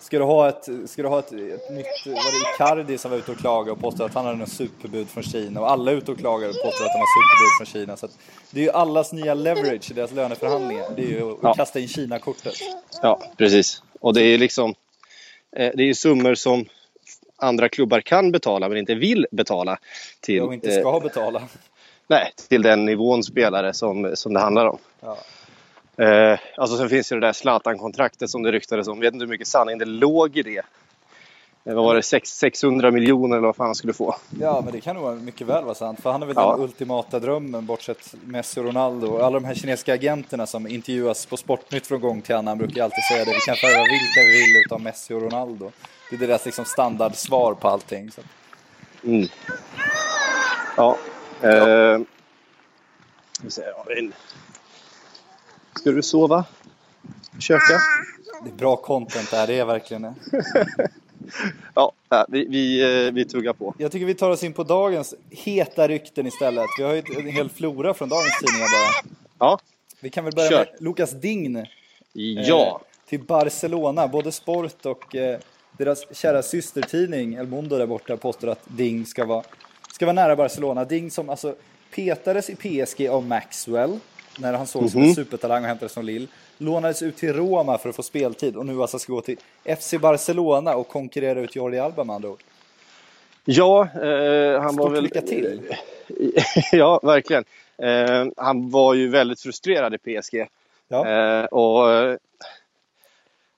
[0.00, 1.86] Eh, ska du ha ett, ska du ha ett, ett nytt...
[2.06, 5.08] Var det Icardi som var ute och klagade och påstod att han hade något superbud
[5.08, 7.66] från Kina och alla är ute och klagar och påstår att de har superbud från
[7.80, 7.96] Kina.
[7.96, 8.08] Så
[8.50, 10.86] det är ju allas nya leverage i deras löneförhandlingar.
[10.96, 11.54] Det är ju att Ja.
[11.54, 12.54] kasta in Kina-kortet.
[13.02, 13.82] Ja, precis.
[14.00, 14.70] Och det är liksom...
[15.56, 16.64] eh, Det är ju summor som
[17.36, 19.78] andra klubbar kan betala men inte vill betala
[20.20, 21.42] till, Och inte eh, ska betala.
[22.06, 24.78] nej, till den nivån spelare som, som det handlar om.
[25.00, 25.18] Ja.
[26.00, 28.94] Eh, alltså sen finns ju det där Zlatan-kontraktet som det ryktades om.
[28.98, 30.62] Jag vet inte hur mycket sanning det låg i det.
[31.64, 32.02] Eh, vad var det?
[32.02, 34.16] Sex- 600 miljoner eller vad fan han skulle få.
[34.40, 36.00] Ja, men det kan nog mycket väl vara sant.
[36.00, 36.52] För han är väl Ja.
[36.52, 39.18] den ultimata drömmen, bortsett Messi och Ronaldo.
[39.18, 42.80] Alla de här kinesiska agenterna som intervjuas på Sportnytt från gång till annan brukar ju
[42.82, 43.30] alltid säga det.
[43.32, 45.70] Vi kan värva vilka vi vill utav Messi och Ronaldo.
[46.10, 48.10] Det är deras liksom standardsvar på allting.
[48.10, 48.20] Så.
[49.04, 49.28] Mm.
[50.76, 50.96] Ja.
[51.42, 51.98] Eh,
[55.76, 56.44] ska du sova?
[57.38, 57.80] Köka?
[58.44, 60.14] Det är bra content det här, det är verkligen det.
[61.74, 61.92] Ja,
[62.28, 63.74] vi, vi, eh, vi tuggar på.
[63.78, 66.66] Jag tycker vi tar oss in på dagens heta rykten istället.
[66.78, 69.14] Vi har ju en hel flora från dagens tidningar bara.
[69.38, 69.58] Ja.
[70.00, 70.58] Vi kan väl börja Kör.
[70.58, 71.56] med Lukas Dign.
[71.56, 71.64] eh,
[72.14, 72.80] Ja.
[73.08, 74.08] till Barcelona.
[74.08, 75.38] Både Sport och eh,
[75.76, 79.42] deras kära systertidning El Mundo där borta påstår att Ding ska vara,
[79.92, 80.84] ska vara nära Barcelona.
[80.84, 81.54] Ding som alltså
[81.94, 83.98] petades i PSG av Maxwell
[84.38, 86.26] när han såg som en supertalang och hämtades från Lille.
[86.58, 89.36] Lånades ut till Roma för att få speltid och nu alltså ska gå till
[89.78, 92.42] FC Barcelona och konkurrera ut Jordi Alba med andra ord.
[93.44, 95.02] Ja, eh, han var Stort väl...
[95.02, 95.60] lycka till.
[96.72, 97.44] ja, verkligen.
[97.82, 100.46] Eh, han var ju väldigt frustrerad i PSG.
[100.88, 101.08] Ja.
[101.08, 102.16] Eh, och eh,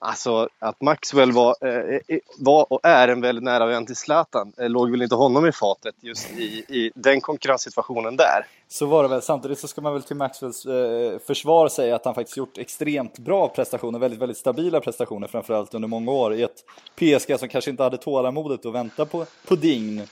[0.05, 4.69] Alltså att Maxwell var, eh, var och är en väldigt nära vän till Zlatan eh,
[4.69, 8.47] låg väl inte honom i fatet just i, i den konkurrenssituationen där.
[8.69, 9.23] Så var det väl.
[9.23, 13.19] Samtidigt så ska man väl till Maxwells eh, försvar säga att han faktiskt gjort extremt
[13.19, 16.65] bra prestationer, väldigt, väldigt stabila prestationer framförallt under många år i ett
[16.97, 20.03] PSG som kanske inte hade tålamodet att vänta på, på Dign.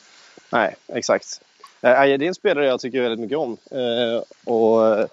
[0.53, 1.40] Nej, exakt.
[1.81, 3.57] Eh, det är en spelare jag tycker väldigt mycket om.
[3.70, 4.22] Eh,
[4.53, 5.07] och eh,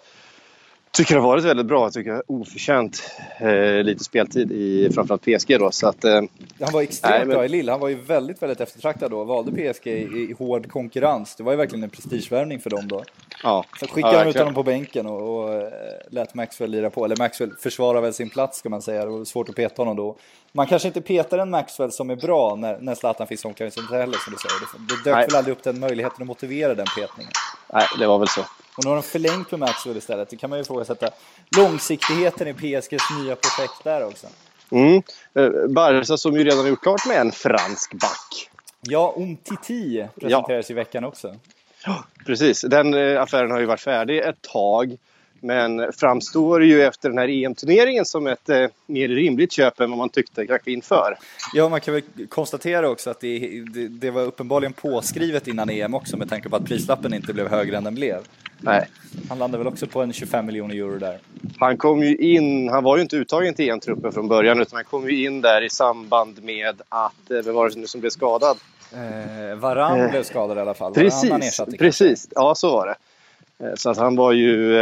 [0.92, 1.84] tycker det har varit väldigt bra.
[1.86, 5.72] Jag tycker oförtjänt eh, lite speltid i framförallt PSG då.
[5.72, 6.22] Så att, eh,
[6.62, 9.24] Han var extremt Nej, men- bra i Lille, han var ju väldigt, väldigt eftertraktad då,
[9.24, 11.36] valde PSG i, i hård konkurrens.
[11.36, 13.04] Det var ju verkligen en prestigevärvning för dem då.
[13.44, 13.66] ja.
[13.80, 15.70] Så skickade ja, de ut honom på bänken och, och eh,
[16.10, 17.06] lät Maxwell lira på.
[17.06, 19.06] Eller Maxwell försvarar väl sin plats ska man säga.
[19.06, 20.16] Det var svårt att peta honom då.
[20.52, 23.92] Man kanske inte petar en Maxwell som är bra när, när Zlatan finns i omklädningsrummet
[23.92, 24.60] heller som du säger.
[24.60, 25.28] Det, det dök Nej.
[25.28, 27.32] väl aldrig upp den möjligheten att motivera den petningen.
[27.74, 28.42] Nej, det var väl så.
[28.78, 30.30] Och nu har de förlängt med Maxwell istället.
[30.30, 31.10] Det kan man ju ifrågasätta
[31.58, 34.28] långsiktigheten i PSGs nya projekt där också.
[34.70, 35.02] Mm.
[35.34, 38.50] Eh, Barca som ju redan har gjort klart med en fransk back.
[38.82, 41.36] Ja, Umtiti presenterades i veckan också.
[42.26, 44.98] Precis, den eh, affären har ju varit färdig ett tag.
[45.42, 49.98] Men framstår ju efter den här EM-turneringen som ett eh, mer rimligt köp än vad
[49.98, 51.18] man tyckte kanske inför.
[51.54, 55.94] Ja, man kan väl konstatera också att det, det, det var uppenbarligen påskrivet innan EM
[55.94, 58.22] också med tanke på att prislappen inte blev högre än den blev.
[58.62, 58.88] Nej.
[59.30, 61.20] Han landade väl också på en 25 miljoner euro där.
[61.60, 64.84] Han kom ju in, han var ju inte uttagen till EM-truppen från början utan han
[64.86, 68.10] kom ju in där i samband med att, eh, vem var det nu som blev
[68.10, 68.58] skadad?
[68.94, 70.94] Eh, Varann Eh, blev skadad i alla fall.
[70.94, 72.28] Precis, precis.
[72.36, 72.96] Ja, så var det.
[73.68, 74.78] Eh, Så att han var ju...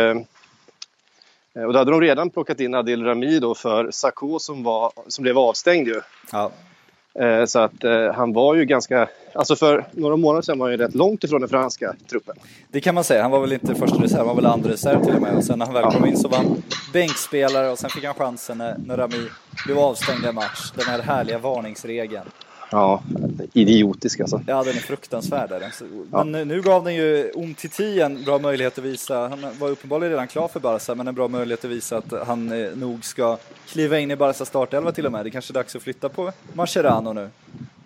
[1.55, 4.91] eh, Och då hade de redan plockat in Adil Rami då för Sakho som, var,
[5.07, 6.01] som blev avstängd ju.
[6.31, 6.51] Ja.
[7.19, 9.07] Eh, Så att eh, han var ju ganska...
[9.33, 12.35] Alltså för några månader sedan var han ju rätt långt ifrån den franska truppen.
[12.71, 13.21] Det kan man säga.
[13.21, 15.35] Han var väl inte första reserv, han var väl andra reserv till och med.
[15.35, 16.63] Och sen när han väl kom in så var han
[16.93, 19.27] bänkspelare och sen fick han chansen när, när Rami
[19.65, 20.71] blev avstängd i en match.
[20.75, 22.25] Den här härliga varningsregeln.
[22.75, 23.03] Ja,
[23.53, 24.41] idiotisk alltså.
[24.47, 25.51] Ja, den är fruktansvärd.
[25.51, 25.71] är den.
[26.11, 30.11] Men nu, nu gav den ju Umtiti en bra möjlighet att visa, han var uppenbarligen
[30.11, 33.37] redan klar för Barca, men en bra möjlighet att visa att han eh, nog ska
[33.67, 35.25] kliva in i Barca startelva till och med.
[35.25, 37.29] Det kanske är dags att flytta på Mascherano nu.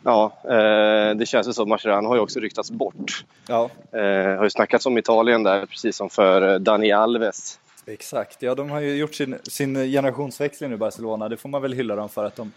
[0.04, 1.66] Ja, eh, det känns ju så.
[1.66, 3.26] Mascherano har ju också ryktats bort.
[3.48, 7.60] Ja, Eh, har ju snackats om Italien där, precis som för Dani Alves.
[7.86, 8.42] exakt.
[8.42, 11.30] Ja, de har ju gjort sin, sin generationsväxling nu Barcelona.
[11.30, 12.52] Det får man väl hylla dem för att de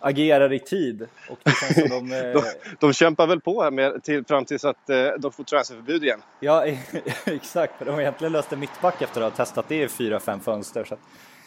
[0.00, 1.06] agerar i tid.
[1.30, 2.14] Och det känns som de...
[2.16, 2.42] eh, De,
[2.80, 6.22] de kämpar väl på här med, till, fram tills att eh, de får transferförbud igen.
[6.40, 6.64] Ja,
[7.24, 7.72] exakt.
[7.78, 10.84] De har egentligen löst en mittback efter att ha testat det i fyra, fem fönster.
[10.84, 10.96] Så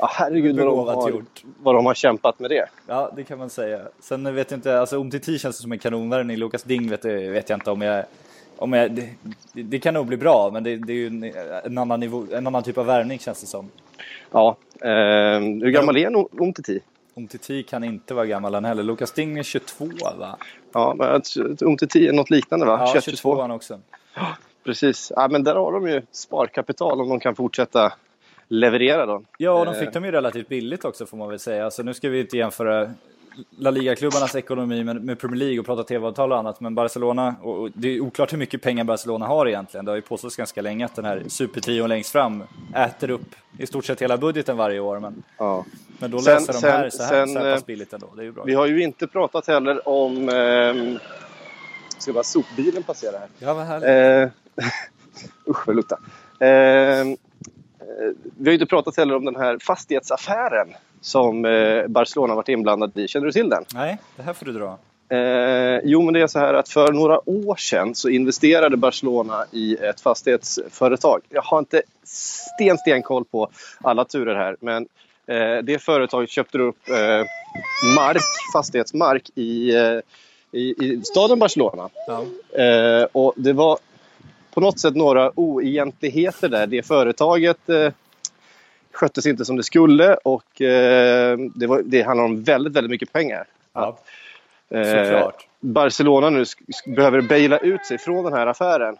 [0.02, 1.44] Ja, herregud vad de, har, gjort.
[1.60, 2.66] vad de har kämpat med det.
[2.88, 3.82] Ja, det kan man säga.
[4.00, 6.38] Sen vet jag inte, alltså Umtiti känns som en kanonvärvning.
[6.38, 8.06] Lucas Ding vet, jag- vet jag inte om jag...
[8.58, 9.10] Om jag det,
[9.54, 11.24] det, kan nog bli bra, men det, det är ju en,
[11.64, 13.70] en, annan nivå, en annan typ av värvning känns det som.
[14.32, 16.80] Ja, eh, hur gammal är Umtiti?
[17.15, 18.84] Umtiti kan inte vara gammal han heller.
[18.84, 19.86] Lucas Ding är 22
[20.19, 20.38] va?
[20.74, 21.28] Ja, att
[21.62, 22.78] Umtiti är något liknande va?
[22.80, 23.80] Ja, 21, 22 han också.
[24.63, 25.12] precis.
[25.15, 27.93] Ja, men där har de ju sparkapital om de kan fortsätta
[28.47, 29.24] leverera då.
[29.38, 31.65] Ja, och de Eh, fick dem ju relativt billigt också får man väl säga.
[31.65, 32.93] Alltså, nu ska vi inte jämföra
[33.58, 37.60] La Liga-klubbarnas ekonomi med, med Premier League och prata tv-avtal och annat, men Barcelona, och,
[37.62, 39.86] och det är oklart hur mycket pengar Barcelona har egentligen.
[39.86, 42.44] Det har ju påståtts ganska länge att den här supertrion längst fram
[42.76, 45.00] äter upp i stort sett hela budgeten varje år.
[45.00, 45.65] Men, Ja.
[46.00, 48.08] men då Sen- löser de här så här, sen, så här pass eh, billigt ändå.
[48.15, 48.44] Det är ju bra.
[48.44, 50.30] Vi har ju inte pratat heller om...
[50.30, 51.02] Eh,
[51.98, 53.28] ska bara sopbilen passera här.
[53.39, 54.32] Ja, vad härligt.
[54.60, 54.65] Eh,
[55.50, 56.00] usch vad luktar.
[56.39, 57.06] Eh, eh,
[58.38, 60.67] vi har ju inte pratat heller om den här fastighetsaffären
[61.01, 63.08] som eh, Barcelona varit inblandad i.
[63.08, 63.65] Känner du till den?
[63.73, 64.77] Nej, det här får du dra.
[65.10, 69.45] Eh, jo, men det är så här att för några år sedan så investerade Barcelona
[69.51, 71.21] i ett fastighetsföretag.
[71.30, 73.49] Jag har inte sten, sten koll på
[73.82, 74.88] alla turer här, men
[75.27, 77.25] eh, det företaget köpte upp eh,
[77.95, 78.21] mark,
[78.54, 79.71] fastighetsmark i,
[80.51, 81.89] i, i staden Barcelona.
[82.08, 82.25] Ja.
[83.12, 83.77] Och det var
[84.54, 86.68] på något sätt några oegentligheter där.
[86.68, 87.92] Det företaget eh,
[88.92, 93.14] sköttes inte som det skulle och eh, det, var, det handlar om väldigt, väldigt mycket
[93.14, 93.46] pengar.
[93.74, 93.98] Ja,
[94.72, 95.30] Eh.
[95.60, 96.46] Barcelona nu
[96.86, 98.98] behöver baila ut sig från den här affären.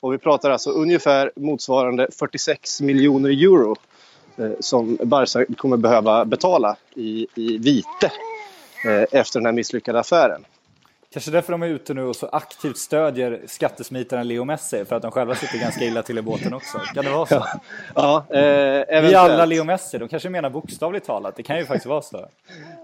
[0.00, 3.76] Och vi pratar alltså ungefär motsvarande 46 miljoner euro
[4.36, 8.12] eh, som Barca kommer behöva betala i, i vite
[8.86, 10.44] eh, efter den här misslyckade affären.
[11.12, 15.02] Kanske därför de är ute nu och så aktivt stödjer skattesmitaren Leo Messi, för att
[15.02, 16.78] de själva sitter ganska illa till i båten också.
[16.94, 17.44] Kan det vara så?
[17.94, 21.36] Ja, eh, Vi alla Leo Messi, de kanske menar bokstavligt talat.
[21.36, 22.26] Det kan ju faktiskt vara så.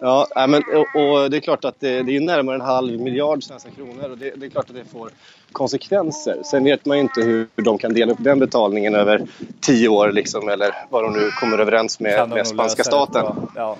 [0.00, 3.44] Ja, men, och, och det är klart att det, det är närmare en halv miljard
[3.44, 5.10] svenska kronor och det, det är klart att det får
[5.52, 6.42] konsekvenser.
[6.44, 9.26] Sen vet man ju inte hur de kan dela upp den betalningen över
[9.60, 13.24] tio år liksom, eller vad de nu kommer överens med, med spanska staten.
[13.54, 13.76] Ja.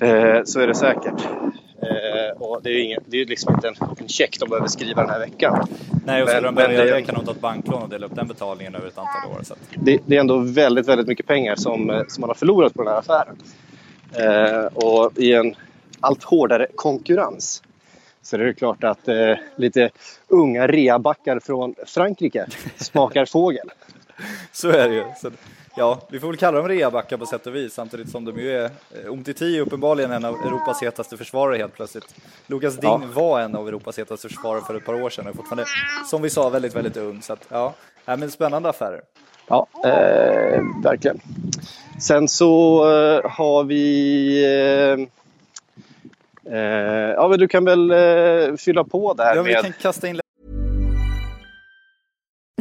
[0.00, 1.22] Eh, så är det säkert.
[2.38, 5.02] Och det är ju ingen, det är liksom inte en, en check de behöver skriva
[5.02, 5.66] den här veckan.
[6.06, 8.06] Nej, och skulle de behöva göra det- det kan de ta ett banklån och dela
[8.06, 9.42] upp den betalningen över ett antal år.
[9.42, 12.74] Så det, det är ändå väldigt, väldigt mycket pengar som, eh, som man har förlorat
[12.74, 13.36] på den här affären.
[14.12, 15.54] Eh, och i en
[16.00, 17.62] allt hårdare konkurrens
[18.22, 19.90] så är det klart att eh, lite
[20.28, 23.70] unga reabackar från Frankrike smakar fågel.
[24.52, 25.04] så är det ju.
[25.22, 25.30] Så,
[25.76, 28.52] ja, vi får väl kalla dem reabackar på sätt och vis, samtidigt som de ju
[28.58, 28.64] är...
[28.64, 28.70] eh,
[29.06, 32.14] Umtiti är uppenbarligen en av Europas hetaste försvarare helt plötsligt.
[32.46, 33.00] Lukas Ding Ja.
[33.14, 35.64] var en av Europas hetaste försvarare för ett par år sedan och fortfarande,
[36.10, 37.22] som vi sa, väldigt, väldigt ung.
[37.22, 39.00] Så att, ja, ja men spännande affärer.
[39.48, 41.20] Ja, eh, verkligen.
[42.00, 44.44] Sen så eh, har vi...
[44.44, 45.06] Eh,
[46.54, 49.62] eh, ja, men du kan väl eh, fylla på där Ja, vi med...
[49.62, 50.20] kan kasta in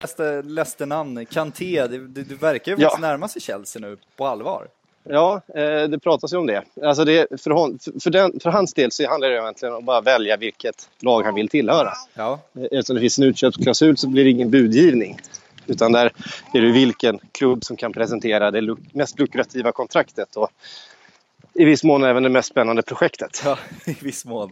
[0.00, 2.88] Läste, läste namn, Kanté, det, det, det verkar ju Ja.
[2.88, 4.68] faktiskt närma sig Chelsea nu på allvar.
[5.04, 6.62] Ja, eh, det pratas ju om det.
[6.82, 9.84] Alltså det för, hon, för, den, för hans del så handlar det egentligen om att
[9.84, 11.92] bara välja vilket lag han vill tillhöra.
[12.14, 15.18] Ja, Eh, Eftersom det finns en utköpsklausul så blir det ingen budgivning.
[15.66, 16.12] Utan där
[16.54, 20.50] är det vilken klubb som kan presentera det mest lukrativa kontraktet och
[21.54, 23.42] i viss mån även det mest spännande projektet.
[23.44, 24.50] ja i viss mån.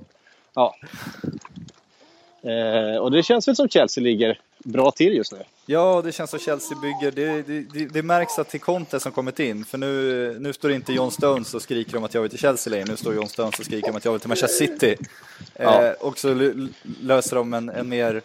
[0.54, 0.74] Ja.
[2.42, 5.38] Eh, och det känns väl som Chelsea ligger bra till just nu.
[5.66, 7.10] Ja, det känns som Chelsea bygger.
[7.10, 10.72] Det, det, det, det märks att till Conte som kommit in, för nu, nu står
[10.72, 12.84] inte John Stones och skriker om att jag vill till Chelsea längre.
[12.84, 14.96] Nu står John Stones och skriker om att jag vill till Manchester City.
[15.56, 15.84] Ja.
[15.84, 16.52] Eh, och så
[17.00, 18.22] löser de en, en mer,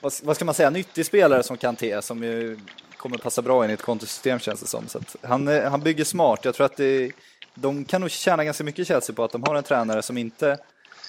[0.00, 2.58] vad, vad ska man säga, nyttig spelare som Kanté, som ju
[2.96, 4.88] kommer passa bra in i ett Conte-system känns det som.
[4.88, 6.44] Så han, eh, han bygger smart.
[6.44, 7.12] Jag tror att det,
[7.54, 10.58] de kan nog tjäna ganska mycket Chelsea på att de har en tränare som inte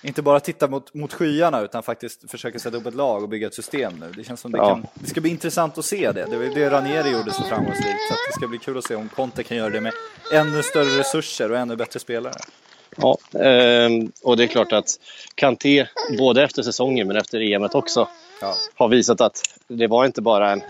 [0.04, 3.48] inte bara tittar mot, mot skyarna utan faktiskt försöker sätta upp ett lag och bygga
[3.48, 4.12] ett system nu.
[4.16, 4.70] Det känns som det Ja.
[4.70, 6.26] kan, det ska bli intressant att se det.
[6.26, 8.00] Det var det Ranieri gjorde så framgångsrikt.
[8.10, 9.94] Så det ska bli kul att se om Conte kan göra det med
[10.34, 12.34] ännu större resurser och ännu bättre spelare.
[12.98, 15.00] Ja, ehm, och det är klart att
[15.36, 18.08] Kanté, både efter säsongen men efter EM också,
[18.42, 18.56] Ja.
[18.76, 20.62] har visat att det var inte bara en,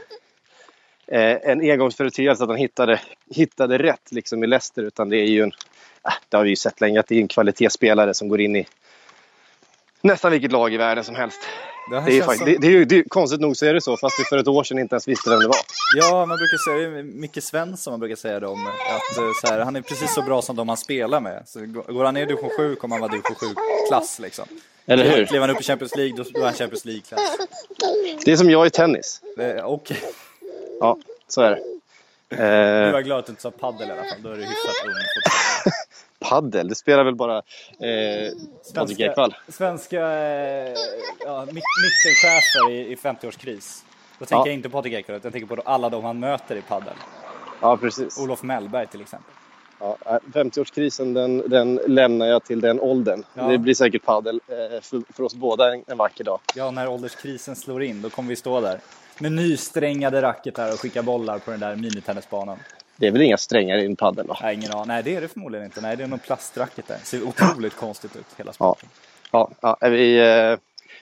[1.08, 2.99] eh, en engångsföreteelse att han hittade,
[3.30, 5.52] hittade rätt liksom i Leicester utan det är ju en,
[6.06, 8.56] äh, det har vi ju sett länge, att det är en kvalitetsspelare som går in
[8.56, 8.68] i
[10.02, 11.38] nästan vilket lag i världen som helst.
[11.89, 13.66] Det, Det är, ju känns fakt- som, det, det är det är, konstigt nog så
[13.66, 15.58] är det så, fast vi för ett år sedan inte ens visste vem det var.
[15.95, 18.68] Ja, man brukar säga det är Micke Svensson man brukar säga det om.
[18.68, 21.43] Att, eh, så här, han är precis så bra som de han spelar med.
[21.45, 21.60] Så
[21.93, 24.45] går han ner i division 7 kommer han vara division 7-klass liksom.
[24.86, 25.26] Eller hur?
[25.26, 27.22] Klev han upp i Champions League, då var han Champions League-klass.
[28.26, 29.22] Det är som jag i tennis.
[29.64, 29.98] Okej,
[30.80, 31.60] Ja, så är det.
[32.30, 34.22] Du Eh, var glad att du inte sa paddel i alla fall.
[34.24, 35.78] Då är du hyfsat ung fortfarande.
[36.20, 38.32] paddel, det spelar väl bara eh,
[38.76, 39.36] Patrik Ekwall.
[39.48, 40.74] svenska eh,
[41.26, 43.84] ja, mitt, mittenchefer i, i 50-årskris.
[44.20, 44.46] Då tänker Ja.
[44.48, 46.94] jag inte på Patrik Ekwall, utan jag tänker på alla de han möter i paddel.
[47.62, 48.18] Ja, precis.
[48.20, 49.34] Olof Mellberg till exempel.
[49.80, 53.24] Ja, eh, 50-årskrisen den, den lämnar jag till den åldern.
[53.34, 53.44] Ja.
[53.44, 56.40] Det blir säkert paddel eh, för, för oss båda en, en vacker dag.
[56.56, 58.80] Ja, när ålderskrisen slår in, då kommer vi stå där.
[59.20, 62.59] Med nysträngade racketar och skicka bollar på den där minitennisbanan.
[62.95, 64.38] Det är väl inga strängar i en paddel va?
[64.41, 64.88] Nej, ingen aning.
[64.88, 65.82] Nej, det är det förmodligen inte.
[65.82, 66.97] Nej, det är någon plastracket där.
[67.03, 68.89] Ser otroligt konstigt ut, hela Ja, sporten.
[69.32, 70.18] ja, ja är vi,
[70.51, 70.57] eh,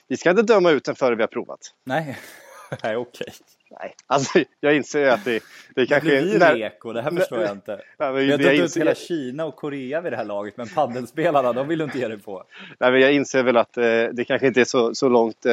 [0.08, 1.60] vi ska inte döma ut den före vi har provat.
[1.84, 2.18] Nej,
[2.82, 3.32] nej okej.
[3.70, 5.40] Nej, alltså jag inser att det, det
[5.74, 7.80] Det kanske blir ju när- reko, det här förstår jag inte.
[7.98, 10.24] Ja, men Vi har det jag dömt ut hela Kina och Korea vid det här
[10.24, 12.44] laget, men paddelspelarna, de vill du inte ge dig på.
[12.78, 15.52] Nej, men jag inser väl att eh, det kanske inte är så, så, långt, eh,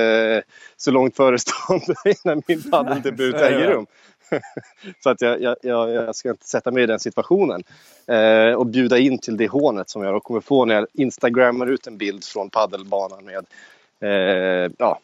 [0.78, 1.96] så långt förestående
[2.26, 3.86] innan min paddeldebut det äger rum.
[5.04, 7.64] så att jag, jag, jag, jag ska inte sätta mig i den situationen.
[8.08, 11.88] Eh, och bjuda in till det hånet som jag kommer få när jag instagrammar ut
[11.88, 13.46] en bild från paddelbanan med
[14.02, 15.00] eh, ja,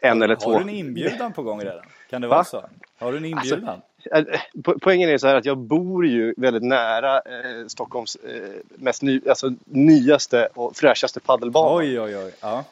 [0.00, 0.52] en eller två.
[0.52, 1.84] Har du en inbjudan på gång redan?
[2.10, 2.34] Kan det Va?
[2.34, 2.64] vara så?
[2.98, 3.80] Har du en inbjudan?
[4.12, 4.22] Eh,
[4.54, 8.40] po- Poängen är så här att jag bor ju väldigt nära eh, Stockholms eh,
[8.76, 11.76] mest ny, alltså, nyaste och fräschaste paddelbana.
[11.76, 12.32] oj, oj, oj.
[12.40, 12.64] Ja.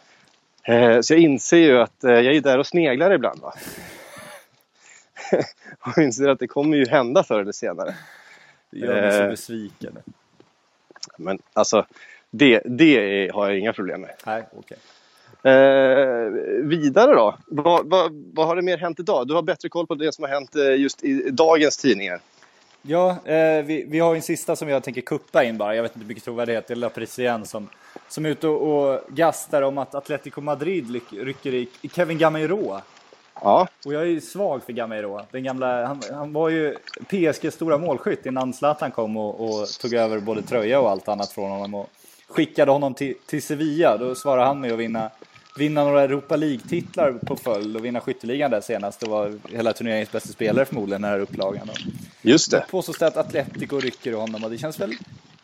[0.62, 3.40] Eh, Så jag inser ju att eh, jag är där och sneglar ibland.
[3.40, 3.54] Va?
[5.80, 7.94] och inser att det kommer ju hända förr eller senare.
[8.70, 9.28] Det gör mig så Eh.
[9.30, 9.98] besviken.
[11.18, 11.86] Men alltså,
[12.30, 14.10] det, det är, har jag inga problem med.
[14.26, 14.76] Nej, okej.
[15.46, 16.30] Eh,
[16.62, 17.38] vidare då?
[17.46, 19.28] Vad, vad, vad har det mer hänt idag?
[19.28, 22.20] Du har bättre koll på det som har hänt eh, just i dagens tidningar.
[22.82, 25.74] Ja, eh, vi, vi har en sista som jag tänker kuppa in bara.
[25.74, 26.66] Jag vet inte hur mycket trovärdighet.
[26.66, 27.68] Det är La Parisien som,
[28.08, 32.80] som är ute och, och gastar om att Atletico Madrid rycker i, i Kevin Gameiro.
[33.40, 35.20] Ja, Och jag är ju svag för Gameiro.
[35.30, 36.76] Den gamla, han, han var ju
[37.08, 41.32] PSGs stora målskytt innan Zlatan kom och, och tog över både tröja och allt annat
[41.32, 41.74] från honom.
[41.74, 41.90] Och
[42.28, 43.96] skickade honom till, till Sevilla.
[43.96, 45.10] Då svarade han med att vinna,
[45.58, 49.00] vinna några Europa League-titlar på följd och vinna skytteligan där senast.
[49.00, 51.68] Det var hela turneringens bästa spelare förmodligen, den här upplagan.
[51.68, 51.78] Och
[52.22, 52.64] just det.
[52.70, 54.92] påstås det att Atletico rycker i honom och det känns väl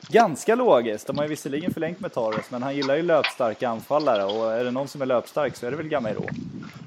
[0.09, 1.07] ganska logiskt.
[1.07, 4.65] De har ju visserligen förlängt med Torres, men han gillar ju löpstarka anfallare och är
[4.65, 6.29] det någon som är löpstark så är det väl Gameiro.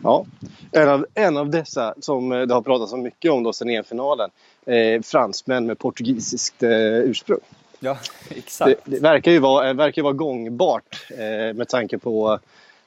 [0.04, 0.26] Ja.
[0.72, 4.30] En, av, en av dessa som det har pratats så mycket om då sen EM-finalen.
[4.66, 7.40] Eh, fransmän med portugisiskt eh, ursprung.
[7.80, 7.98] Ja,
[8.30, 8.80] exakt.
[8.86, 12.40] Det, det verkar ju vara, eh, verkar vara gångbart eh, med tanke på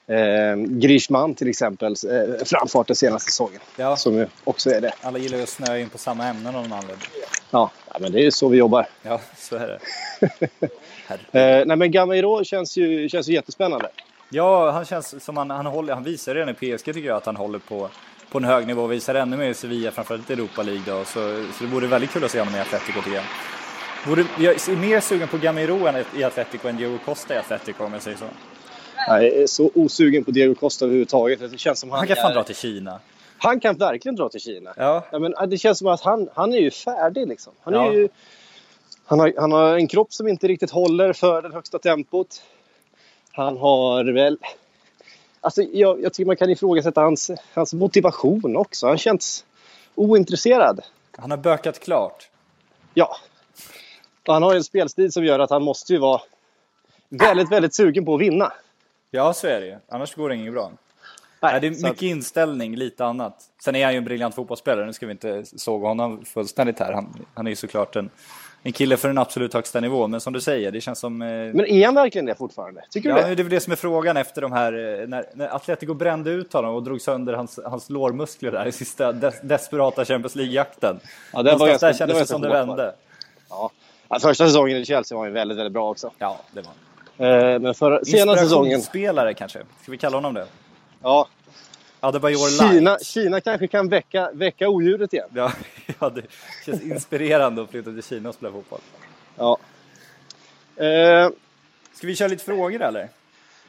[0.08, 3.60] eh, Griezmann till exempel eh, framfart den senaste säsongen.
[3.76, 3.96] Ja.
[3.96, 4.92] Som också är det.
[5.00, 7.08] Alla gillar ju att snöa in på samma ämnen av någon anledning.
[7.50, 8.86] Ja, men det är så vi jobbar.
[9.02, 9.78] Ja, så är det.
[11.32, 13.88] Eh, nej men Gameiro känns ju, känns ju jättespännande.
[14.28, 17.26] Ja, han känns som han, han håller, han visar redan i PSG tycker jag att
[17.26, 17.88] han håller på,
[18.30, 21.04] på en hög nivå och visar ännu mer i Sevilla, framförallt i Europa League då.
[21.04, 23.24] Så, så det vore väldigt kul att se honom i Atletico tycker jag.
[24.06, 27.84] Borde, jag är mer sugen på Gamiro än i Atletico än Diego Costa i Atletico
[27.84, 28.24] om jag säger så.
[29.08, 31.50] Jag är så osugen på Diego Costa överhuvudtaget.
[31.50, 33.00] Det känns som han, Han kan fan är, dra till Kina.
[33.38, 34.74] han kan verkligen dra till Kina.
[34.76, 37.52] Ja, Ja, men, det känns som att han, han är ju färdig liksom.
[37.62, 37.92] Han, är Ja.
[37.92, 38.08] ju,
[39.04, 42.42] han, har, han har en kropp som inte riktigt håller för det högsta tempot.
[43.32, 44.38] Han har väl...
[45.40, 48.86] Alltså, jag, jag tycker man kan ifrågasätta hans, hans motivation också.
[48.86, 49.44] Han känns
[49.94, 50.80] ointresserad.
[51.18, 52.28] han har bökat klart.
[52.94, 53.16] Ja.
[54.26, 56.20] Och han har ju en spelstil som gör att han måste ju vara
[57.08, 58.52] väldigt, väldigt sugen på att vinna.
[59.10, 59.76] Ja, så är det ju.
[59.88, 60.70] Annars går det inget bra.
[61.40, 63.34] Nej, det är mycket att- inställning, lite annat.
[63.64, 66.92] Sen är han ju en briljant fotbollsspelare, nu ska vi inte såga honom fullständigt här.
[66.92, 68.10] Han, han är ju såklart en,
[68.62, 71.22] en kille för den absolut högsta nivån, men som du säger, det känns som...
[71.22, 72.84] Eh, Men är han verkligen det fortfarande?
[72.90, 73.42] Tycker ja, du det är det?
[73.42, 76.74] väl det som är frågan efter de här, eh, när, när Atletico brände ut honom
[76.74, 81.00] och drog sönder hans, hans lårmuskler där i sista des, desperata Champions League-jakten.
[81.32, 82.94] Ja, det var ganska- där det kändes var det som det var vände.
[83.50, 83.70] Ja.
[84.08, 86.10] Ja, första säsongen i Chelsea var ju väldigt, väldigt bra också.
[86.18, 86.74] Ja, det var Eh,
[87.18, 88.72] Men för senaste säsongen...
[88.72, 90.46] Inspirationsspelare kanske, ska vi kalla honom det?
[91.02, 91.28] Ja,
[92.00, 92.72] Adebayor Light.
[92.72, 95.28] Kina, Kina kanske kan väcka, väcka odjuret igen.
[95.34, 95.52] Ja,
[96.00, 96.22] ja, det
[96.66, 98.80] känns inspirerande att flytta till Kina och spela fotboll.
[99.36, 99.58] Ja.
[100.76, 101.30] Eh,
[101.92, 103.08] Ska vi köra lite frågor eller?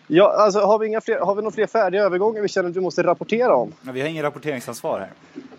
[0.08, 2.76] ja, alltså, har, vi inga fler, har vi några fler färdiga övergångar vi känner att
[2.76, 3.74] vi måste rapportera om?
[3.86, 5.10] Ja, vi har ingen rapporteringsansvar här.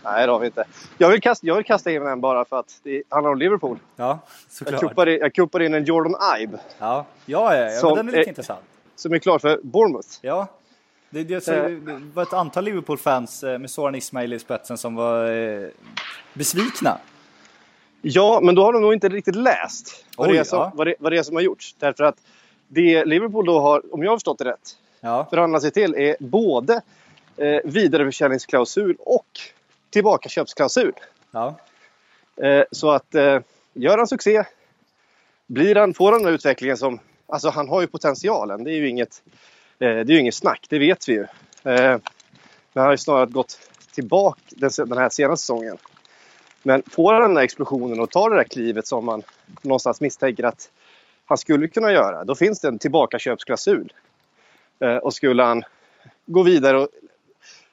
[0.04, 0.64] Nej, det har vi inte.
[0.98, 3.78] Jag vill kasta, jag vill kasta in en bara för att det handlar om Liverpool.
[3.96, 4.80] Ja, Jag såklart.
[4.80, 8.28] kuppar, in, jag in en Jordan Ibe Ja, ja, ja, ja den är lite är-
[8.28, 8.60] intressant.
[8.96, 10.08] som är klar för Bournemouth.
[10.20, 10.46] Ja.
[11.10, 11.70] Det, det, så, Eh.
[11.70, 15.68] det var ett antal Liverpool-fans eh, med Soran Ismail i spetsen som var eh,
[16.34, 16.98] besvikna.
[18.02, 20.72] Ja, men då har de nog inte riktigt läst vad, Oj, det, är som, ja.
[20.74, 21.74] vad, det, vad det är som har gjorts.
[21.78, 22.16] Därför att
[22.68, 26.16] det Liverpool då har, om jag har förstått det rätt, Ja, förhandlat sig till är
[26.20, 26.80] både
[27.36, 29.26] eh, vidareförsäljningsklausul och
[29.90, 30.92] tillbakaköpsklausul.
[31.30, 31.56] ja.
[32.42, 33.40] Eh, så att eh,
[33.74, 34.44] gör han succé,
[35.46, 37.00] blir han, får han den här utvecklingen som...
[37.26, 39.22] Alltså han har ju potentialen, det är ju inget,
[39.78, 41.26] eh, det är ju inget snack, det vet vi ju.
[41.62, 42.00] Men
[42.74, 43.58] han har ju snarare gått
[43.94, 45.76] tillbaka den, den här senaste säsongen.
[46.62, 49.22] Men får han den här explosionen och tar det där klivet som man
[49.62, 50.70] någonstans misstänker att
[51.24, 53.92] han skulle kunna göra, då finns det en tillbakaköpsklausul.
[55.02, 55.62] Och skulle han
[56.26, 56.88] gå vidare och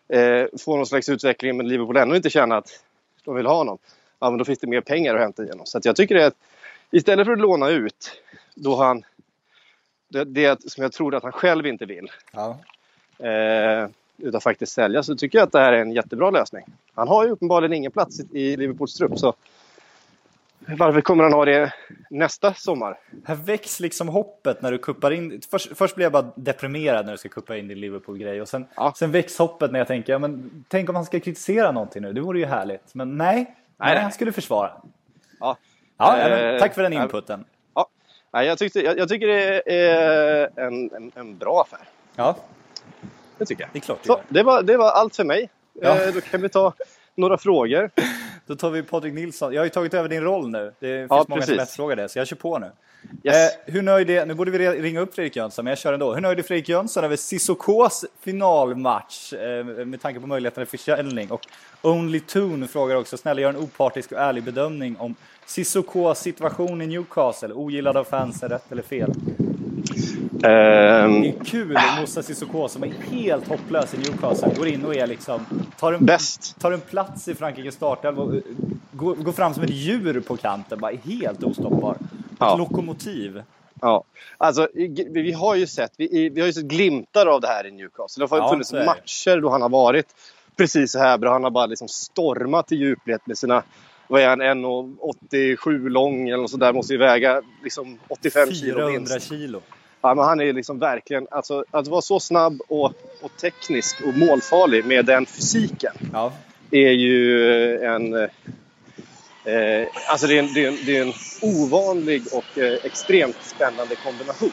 [0.10, 2.84] eh, få någon slags utveckling men Liverpool ändå inte känna att
[3.24, 3.78] de vill ha honom,
[4.20, 5.66] ja, men då finns det mer pengar att hämta igenom.
[5.66, 6.38] Så jag tycker det är att
[6.92, 8.22] istället för att låna ut
[8.56, 9.04] då han
[10.10, 12.60] det, det som jag tror att han själv inte vill ja.
[13.28, 16.66] eh, utan faktiskt sälja så tycker jag att det här är en jättebra lösning.
[16.94, 19.34] Han har ju uppenbarligen ingen plats i- i Liverpools trupp så
[20.78, 21.74] varför kommer han ha det
[22.10, 23.00] nästa sommar?
[23.26, 25.42] Här väcks liksom hoppet när du kuppar in.
[25.52, 28.42] Först, först blir jag bara deprimerad när du ska kuppa in din Liverpool-grej.
[28.42, 28.94] Och sen, Ja.
[28.98, 32.14] sen väcks hoppet när jag tänker, ja, men tänk om han ska kritisera någonting nu.
[32.14, 32.94] Det vore ju härligt.
[32.96, 33.46] Men nej, nej,
[33.78, 33.98] nej.
[34.02, 34.72] han skulle försvara.
[35.40, 35.58] Ja.
[35.98, 37.04] Ja, ja, Eh, men tack för den ja.
[37.04, 37.46] inputen.
[37.76, 37.88] Ja,
[38.34, 41.88] nej, jag, tyckte, jag, jag tycker det är en, en, en bra affär.
[42.16, 42.36] Ja,
[43.38, 43.70] Det tycker jag.
[43.74, 45.50] det är klart Så, det, var, det var allt för mig.
[45.82, 46.04] Ja.
[46.04, 46.74] Eh, då kan vi ta
[47.16, 47.90] några frågor.
[48.48, 49.54] Då tar vi Patrik Nilsson.
[49.54, 50.74] Jag har ju tagit över din roll nu.
[50.80, 52.72] Det finns Ja, många som efterfrågar det, så jag kör på nu.
[53.24, 53.36] Yes.
[53.36, 56.14] Eh, hur nöjd är, nu borde vi ringa upp Fredrik Jönsson, men jag kör ändå.
[56.14, 61.32] Hur nöjd är Fredrik Jönsson över Sissokos finalmatch eh, med tanke på möjligheten till försäljning?
[61.32, 61.42] Och
[61.82, 66.88] Only Tune frågar också, snälla gör en opartisk och ärlig bedömning om Sissokos situation i
[66.88, 67.54] Newcastle.
[67.54, 69.14] Ogillad av fansen, rätt eller fel?
[70.44, 74.54] Ehm, Det är kul med Moussa Sissoko som är helt hopplös i Newcastle.
[74.58, 75.46] Går in och är liksom,
[75.80, 76.60] tar en, Bäst.
[76.60, 78.42] tar en plats i Frankrikes startelva och eh,
[78.92, 80.80] går, går fram som ett djur på kanten.
[80.80, 81.92] Bara helt ostoppbar.
[81.96, 82.56] Ett Ja.
[82.56, 83.44] lokomotiv.
[83.82, 84.04] Ja,
[84.38, 84.68] alltså
[85.14, 88.26] vi har ju sett, vi, vi har ju sett glimtar av det här i Newcastle.
[88.26, 90.06] Det har Ja, funnits matcher då han har varit
[90.56, 91.32] precis så här bra.
[91.32, 93.64] Han har bara liksom stormat i djupled med sina,
[94.08, 96.74] vad är han, 1,87 lång eller något sådär.
[96.74, 99.30] Måste ju väga liksom 85 kilo 400 minst.
[99.30, 99.62] kilo.
[100.02, 102.86] Ja, men han är liksom verkligen, alltså att vara så snabb och,
[103.22, 106.34] och teknisk och målfarlig med den fysiken Ja.
[106.72, 108.14] är ju en...
[108.14, 113.38] Eh, alltså det är en, det, är en, det är en ovanlig och eh, extremt
[113.42, 114.52] spännande kombination.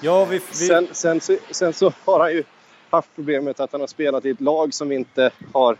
[0.00, 2.44] Ja, vi, vi, Sen, sen, så, sen så har han ju
[2.90, 5.76] haft problemet att han har spelat i ett lag som inte har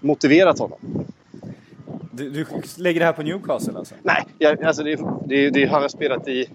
[0.00, 0.78] motiverat honom.
[2.10, 2.46] du, du
[2.76, 3.94] lägger det här på Newcastle alltså?
[4.02, 6.48] Nej, jag, alltså det, det, det, han har spelat i...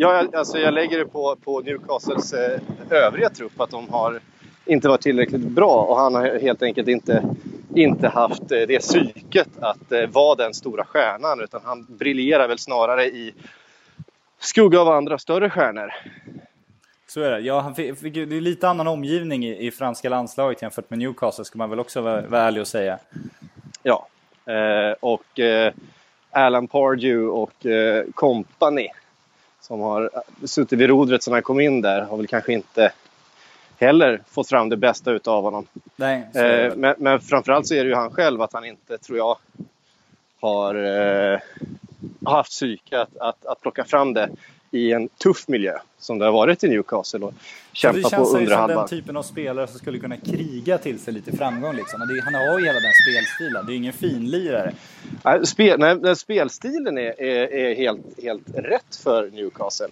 [0.00, 4.20] Ja, jag- alltså jag lägger det på, på Newcastles eh, övriga trupp att de har
[4.66, 7.22] inte varit tillräckligt bra och han har helt enkelt inte,
[7.74, 12.58] inte haft eh, det psyket att eh, vara den stora stjärnan utan han briljerar väl
[12.58, 13.34] snarare i
[14.40, 15.92] skugga av andra större stjärnor.
[17.08, 17.40] Så är det.
[17.40, 20.98] Ja, han fick, fick, det är lite annan omgivning i, i franska landslaget jämfört med
[20.98, 22.98] Newcastle, ska man väl också vara, vara ärlig och säga.
[23.82, 24.06] Ja.
[24.46, 25.72] Eh, och eh,
[26.30, 28.88] Alan Pardew och eh, company
[29.70, 30.10] som har
[30.44, 32.92] suttit vid rodret sedan han kom in där har väl kanske inte
[33.78, 35.66] heller fått fram det bästa utav honom.
[35.96, 39.18] Nej, Eh, men, men framförallt så är det ju han själv att han inte, tror
[39.18, 39.38] jag,
[40.40, 41.40] har eh,
[42.24, 44.30] haft psyke att, att, att plocka fram det
[44.70, 47.34] i en tuff miljö som det har varit i Newcastle och
[47.72, 50.78] kämpa det på känns ju undre som den typen av spelare som skulle kunna kriga
[50.78, 51.76] till sig lite framgång.
[51.76, 52.00] Liksom.
[52.00, 53.66] Det, han har ju hela den spelstilen.
[53.66, 54.72] Det är ju ingen finlirare.
[55.24, 59.88] Nej, Spel, nej, spelstilen är, är, är helt, helt rätt för Newcastle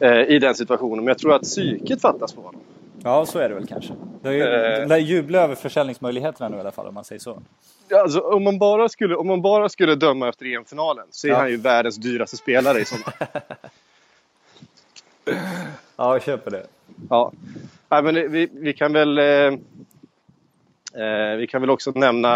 [0.00, 0.96] eh, i den situationen.
[1.04, 2.60] Men jag tror att psyket fattas på honom.
[3.02, 3.92] Ja, så är det väl kanske.
[4.22, 4.80] Det Eh.
[4.80, 7.42] de lär jubla över försäljningsmöjligheterna nu i alla fall, om man säger så.
[7.94, 11.36] Alltså, om, man bara skulle, om man bara skulle döma efter EM-finalen så är Ja.
[11.36, 13.14] han ju världens dyraste spelare i sommar.
[15.96, 16.66] Ja, jag köper det.
[17.10, 17.32] Ja.
[17.88, 19.24] Nej, men vi, vi kan väl eh,
[21.02, 22.34] eh, vi kan väl också nämna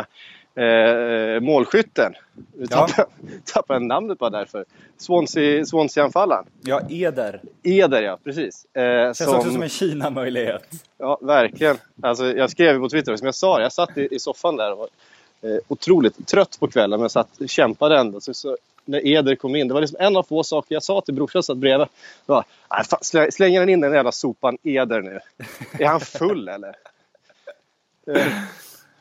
[0.55, 2.13] eh, målskytten.
[2.53, 2.87] Vi Ja.
[2.87, 3.09] tappade,
[3.53, 4.65] tappade namnet bara därför.
[4.99, 6.45] Swansea- Swansea-anfallaren.
[6.61, 7.41] Ja, Eder.
[7.63, 8.67] Eder ja, precis.
[8.75, 8.83] Eh,
[9.13, 10.69] Känns också som en Kina-möjlighet.
[10.99, 11.77] Ja, verkligen.
[12.03, 14.79] Alltså, jag skrev på Twitter, som jag sa, jag satt i, i soffan där och
[14.79, 14.89] var
[15.51, 18.21] eh, otroligt trött på kvällen men satt, kämpade ändå.
[18.21, 21.01] Så, så, när Eder kom in, det var liksom en av få saker jag sa
[21.01, 21.87] till brorsan som satt bredvid.
[22.27, 25.21] Det var, "Nej, fan, slä- slänger han in den jävla sopan Eder nu?
[25.79, 26.75] Är han full eller?
[28.07, 28.27] Eh,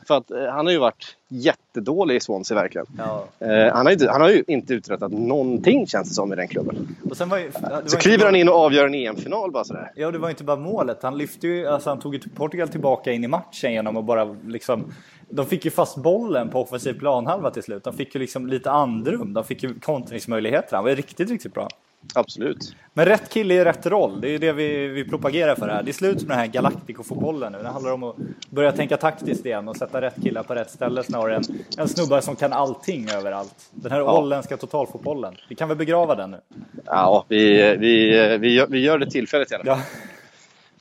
[0.08, 2.88] för att eh, han har ju varit jättedålig i Swansea verkligen.
[2.98, 3.26] Ja.
[3.40, 6.48] Eh, han, har inte, han har ju inte uträttat någonting känns det som i den
[6.48, 6.96] klubben.
[7.04, 7.52] Ju,
[7.86, 9.92] Så kliver bara- han in och avgör en EM-final bara sådär.
[9.96, 11.04] Ja, det var inte bara målet.
[11.04, 14.36] Han lyfte ju, alltså han tog ju Portugal tillbaka in i matchen genom att bara
[14.48, 14.94] liksom...
[15.36, 17.84] De fick ju fast bollen på offensiv planhalva till slut.
[17.84, 19.34] De fick ju liksom lite andrum.
[19.34, 20.76] De fick ju kontringsmöjligheter.
[20.76, 21.68] Han var ju riktigt, riktigt bra.
[22.16, 22.76] Absolut.
[22.94, 25.84] Men rätt kille i rätt roll, det är det vi, vi propagerar för här.
[25.84, 27.58] Det är slut med den här Galactico-fotbollen nu.
[27.64, 28.16] Det handlar om att
[28.50, 31.44] börja tänka taktiskt igen och sätta rätt killar på rätt ställe snarare än
[31.78, 33.56] en snubbar som kan allting överallt.
[33.72, 35.36] Den här holländska totalfotbollen.
[35.50, 36.38] Vi kan väl begrava den nu?
[36.86, 39.78] Ja, vi, vi, vi, gör, vi gör det tillfället i alla fall.
[39.78, 40.13] Ja.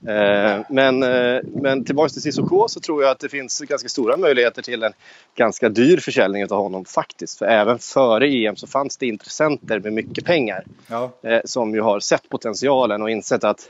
[0.08, 4.16] Eh, Men, eh, men tillbaks till Cissoko så tror jag att det finns ganska stora
[4.16, 4.92] möjligheter till en
[5.36, 7.38] ganska dyr försäljning av honom faktiskt.
[7.38, 11.10] För även före EM så fanns det intressenter med mycket pengar Ja.
[11.22, 13.68] eh, som ju har sett potentialen och insett att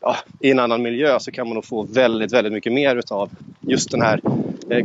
[0.00, 3.30] ja, i en annan miljö så kan man nog få väldigt, väldigt mycket mer utav
[3.60, 4.20] just den här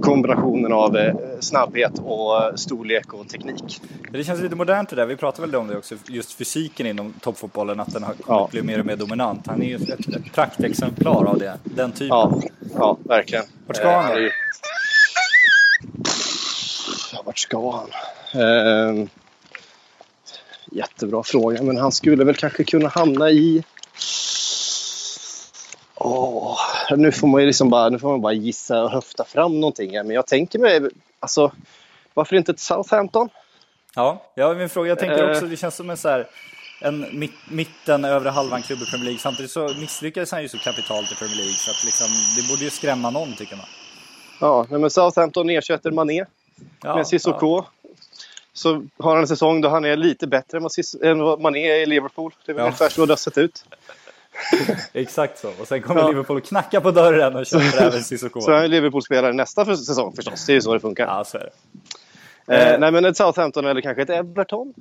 [0.01, 3.81] kombinationen av eh, snabbhet och eh, storlek och teknik.
[4.11, 5.05] Det känns lite modernt det där.
[5.05, 8.47] Vi pratade väl om det också, just fysiken inom toppfotbollen, att den har Ja.
[8.51, 9.47] bli mer och mer dominant.
[9.47, 12.07] Han är ju ett, ett praktexemplar av det, den typen.
[12.07, 12.41] Ja,
[12.75, 13.45] ja verkligen.
[13.67, 14.11] Vart ska han?
[14.11, 14.29] Eh,
[17.13, 17.87] Ja, vart ska han?
[18.41, 19.07] Eh,
[20.71, 23.63] jättebra fråga, men han skulle väl kanske kunna hamna i...
[26.03, 26.57] Åh,
[26.97, 29.91] nu får man ju liksom bara, nu får man bara gissa och höfta fram någonting.
[29.91, 30.81] Men jag tänker mig,
[31.19, 31.51] alltså,
[32.13, 33.29] varför inte ett Southampton?
[33.95, 35.31] Ja, ja min fråga, jag tänker Eh.
[35.31, 36.27] också, det känns som en så här,
[36.81, 39.19] en mitt, mitten, övre halvan klubb i Premier League.
[39.19, 42.63] Samtidigt så misslyckades han ju så kapitalt i Premier League så att liksom, det borde
[42.63, 43.65] ju skrämma någon tycker man.
[44.41, 46.25] Ja, men Southampton ersätter Mané
[46.83, 47.63] Ja, med Sissoko.
[48.53, 51.41] Så har han en säsong då han är lite bättre än vad, Sis- än vad
[51.41, 52.31] Mané är i Liverpool.
[52.45, 52.65] Det är väl Ja.
[52.65, 53.65] ungefär så det har sett ut.
[54.67, 55.51] Ja, exakt så.
[55.59, 56.07] Och sen kommer Ja.
[56.09, 58.41] Liverpool knacka på dörren och köper även Cissoko.
[58.41, 60.45] Så är Liverpool-spelare nästa för- säsong förstås.
[60.45, 61.07] Det är ju så det funkar.
[61.07, 61.49] Ja, så är
[62.45, 62.55] det.
[62.55, 64.73] Eh, nej, men ett Southampton eller kanske ett Everton.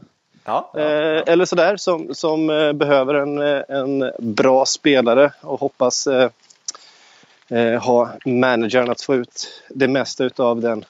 [0.45, 0.81] Ja, ja.
[0.81, 6.31] Eh, eller sådär som, som eh, behöver en, eh, en bra spelare och hoppas eh,
[7.49, 10.85] eh, ha managern att få ut det mesta av den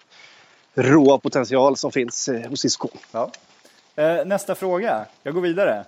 [0.75, 2.81] råa potential som finns eh, hos ISK.
[3.13, 3.31] ja.
[3.97, 5.05] Eh, nästa fråga.
[5.23, 5.85] Jag går vidare.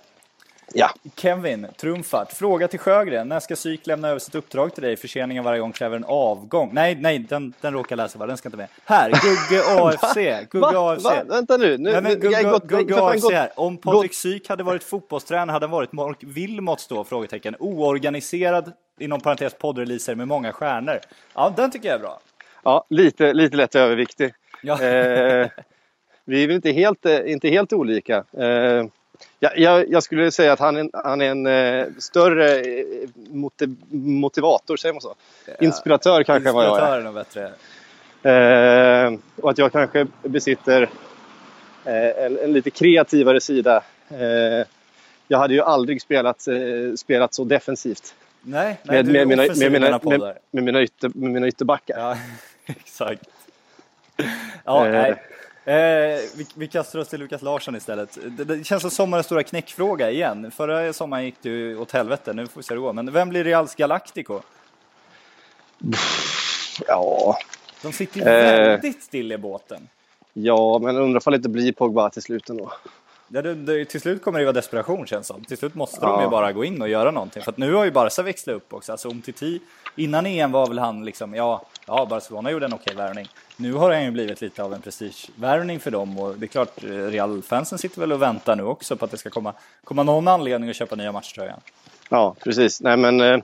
[0.73, 0.89] Ja.
[1.15, 2.33] Kevin, trumfart.
[2.33, 3.27] Fråga till Sjögren.
[3.29, 4.95] När ska Psyk lämna över sitt uppdrag till dig?
[4.97, 6.69] Förseningen varje gång kräver en avgång.
[6.73, 8.25] Nej, nej, den, den råkar läsa va?
[8.25, 8.67] Den ska inte med.
[8.85, 10.15] Här, Gugge AFC.
[10.51, 10.91] Gugge Va?
[10.93, 11.03] AFC.
[11.03, 11.23] Va?
[11.27, 11.77] Vänta nu.
[11.77, 13.49] nu Nej, men Gugge, jag gått- Gugge AFC gått- här.
[13.55, 17.03] Om Patrik Syk hade varit fotbollstränare hade han varit Mark Wilmots då?
[17.03, 17.55] Frågetecken.
[17.59, 20.99] Oorganiserad, inom parentes poddreleaser med många stjärnor.
[21.33, 22.19] Ja, den tycker jag är bra.
[22.63, 24.33] Ja, lite, lite lätt överviktig.
[24.63, 24.73] Ja.
[24.81, 25.47] Eh,
[26.25, 28.15] vi är väl inte helt, eh, inte helt olika.
[28.37, 28.85] Eh,
[29.39, 32.85] jag, jag, jag skulle säga att han är en, han är en eh, större eh,
[33.15, 35.15] motiv, motivator, säger man så?
[35.59, 37.01] Inspiratör kanske än vad jag är.
[37.01, 37.51] Är bättre.
[38.25, 40.81] Eh, och att jag kanske besitter
[41.85, 43.83] eh, en, en lite kreativare sida.
[44.09, 44.67] Eh,
[45.27, 46.55] jag hade ju aldrig spelat, eh,
[46.95, 48.15] spelat så defensivt
[48.47, 51.47] Nej, nej med, du är med, mina, med, mina, med, med, mina ytter, med mina
[51.47, 51.99] ytterbackar.
[51.99, 52.17] Ja,
[52.65, 53.23] exakt.
[54.63, 55.15] Ja, nej.
[55.65, 55.73] Eh,
[56.35, 58.17] vi, vi kastar oss till Lukas Larsson istället.
[58.37, 60.51] Det, det känns som sommarens stora knäckfråga igen.
[60.51, 62.93] Förra sommaren gick det ju åt helvete, nu får vi se hur det går.
[62.93, 64.39] Men vem blir Reals Galactico?
[66.87, 67.37] Ja,
[67.81, 68.69] De sitter ju Eh.
[68.69, 69.87] väldigt still i båten.
[70.33, 72.71] ja, men undrar ifall det inte blir Pogba till slut ändå.
[73.27, 75.43] Det, det, det, till slut kommer det vara desperation känns som.
[75.43, 76.23] Till slut måste de Ja.
[76.23, 77.43] ju bara gå in och göra någonting.
[77.43, 78.91] För att nu har ju Barca växlat upp också.
[78.91, 79.59] Alltså om Titi,
[79.95, 83.27] innan EM var väl han liksom, ja, ja Barcelona gjorde en okej värvning.
[83.57, 86.83] Nu har han ju blivit lite av en prestigevärvning för dem och det är klart,
[86.83, 89.53] eh, Real-fansen sitter väl och väntar nu också på att det ska komma,
[89.83, 91.59] komma någon anledning att köpa nya matchtröjan.
[92.09, 92.81] Ja, precis.
[92.81, 93.39] Nej, men eh,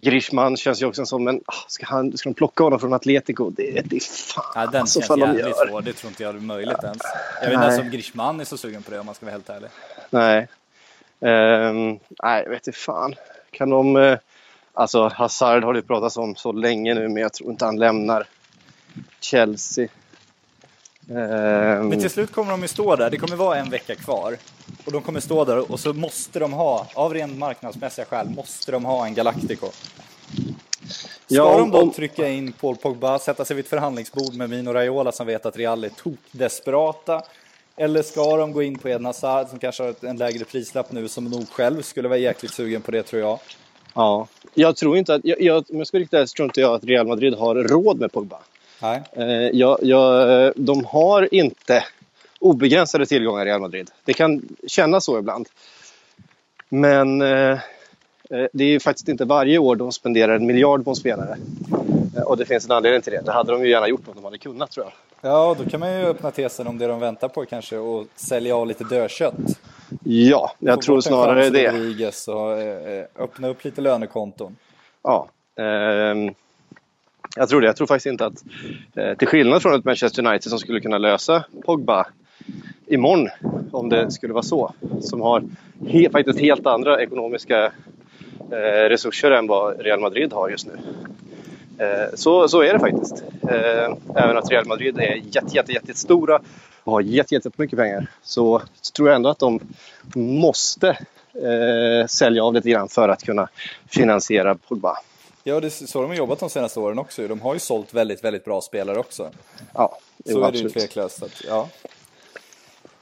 [0.00, 1.40] Griezmann känns ju också en...
[1.46, 3.50] ah, Ska, han, ska de plocka honom från Atletico?
[3.50, 5.68] Det, det är fan Ja, den alltså, känns de jävligt gör.
[5.68, 7.02] svår, det tror inte jag är möjligt ens.
[7.40, 9.32] Jag vet inte ens om Griezmann är så sugen på det om man ska vara
[9.32, 9.70] helt ärlig.
[10.10, 10.48] Nej.
[11.20, 13.14] Ehm, nej, vet inte fan.
[13.50, 13.96] Kan de...
[13.96, 14.18] Eh,
[14.72, 18.26] alltså, Hazard har det pratats om så länge nu, men jag tror inte han lämnar
[19.20, 19.88] Chelsea.
[21.10, 24.36] Ehm, Men till slut kommer de ju stå där, det kommer vara en vecka kvar.
[24.84, 28.72] Och de kommer stå där och så måste de ha, av rent marknadsmässiga skäl, måste
[28.72, 29.66] de ha en Galactico.
[29.66, 34.50] Ska Ja, de då om- trycka in Paul Pogba, sätta sig vid ett förhandlingsbord med
[34.50, 37.22] Mino Raiola som vet att Real är tokdesperata?
[37.76, 41.08] Eller ska de gå in på Eden Hazard som kanske har en lägre prislapp nu
[41.08, 43.38] som nog själv skulle vara jäkligt sugen på det tror jag.
[43.94, 44.26] Ja.
[44.54, 45.20] Jag tror inte att...
[45.24, 47.54] Jag, jag, om jag ska riktigt ärlig så tror inte jag att Real Madrid har
[47.54, 48.38] råd med Pogba.
[48.82, 49.50] Nej.
[49.52, 51.84] Jag, jag, de har inte
[52.42, 53.90] obegränsade tillgångar i Real Madrid.
[54.04, 55.48] Det kan kännas så ibland.
[56.68, 57.50] Men eh,
[58.30, 61.36] eh, det är ju faktiskt inte varje år de spenderar en miljard på en spelare.
[62.16, 63.20] Eh, och det finns en anledning till det.
[63.20, 64.92] Det hade de ju gärna gjort om de hade kunnat tror jag.
[65.30, 68.56] Ja, då kan man ju öppna tesen om det de väntar på kanske och sälja
[68.56, 69.34] av lite dödkött.
[70.04, 71.70] Ja, jag Få tror snarare det.
[71.70, 72.58] Rodriguez och
[73.18, 74.56] öppna upp lite lönekonton.
[75.02, 75.28] Ja.
[75.56, 76.34] ehm,
[77.36, 77.66] jag tror det.
[77.66, 78.44] Jag tror faktiskt inte att,
[78.96, 82.06] eh, till skillnad från ett Manchester United som skulle kunna lösa Pogba
[82.86, 83.28] imorgon,
[83.72, 85.42] om det skulle vara så, som har
[85.86, 87.64] he, faktiskt helt andra ekonomiska
[88.52, 90.72] eh, resurser än vad Real Madrid har just nu.
[91.78, 93.24] Eh, så, så är det faktiskt.
[93.42, 96.40] Eh, även att Real Madrid är jätte, jätte, jättestora
[96.84, 99.60] och har jätte, jätte, jättemycket pengar så, så tror jag ändå att de
[100.14, 100.88] måste
[101.34, 103.48] eh, sälja av lite grann för att kunna
[103.88, 104.96] finansiera Pogba.
[105.44, 107.28] Ja, det är så de har jobbat de senaste åren också.
[107.28, 109.30] De har ju sålt väldigt, väldigt bra spelare också.
[109.74, 110.72] Ja, Så jo, är det ju absolut.
[110.72, 111.18] tveklöst.
[111.18, 111.68] så Att, ja.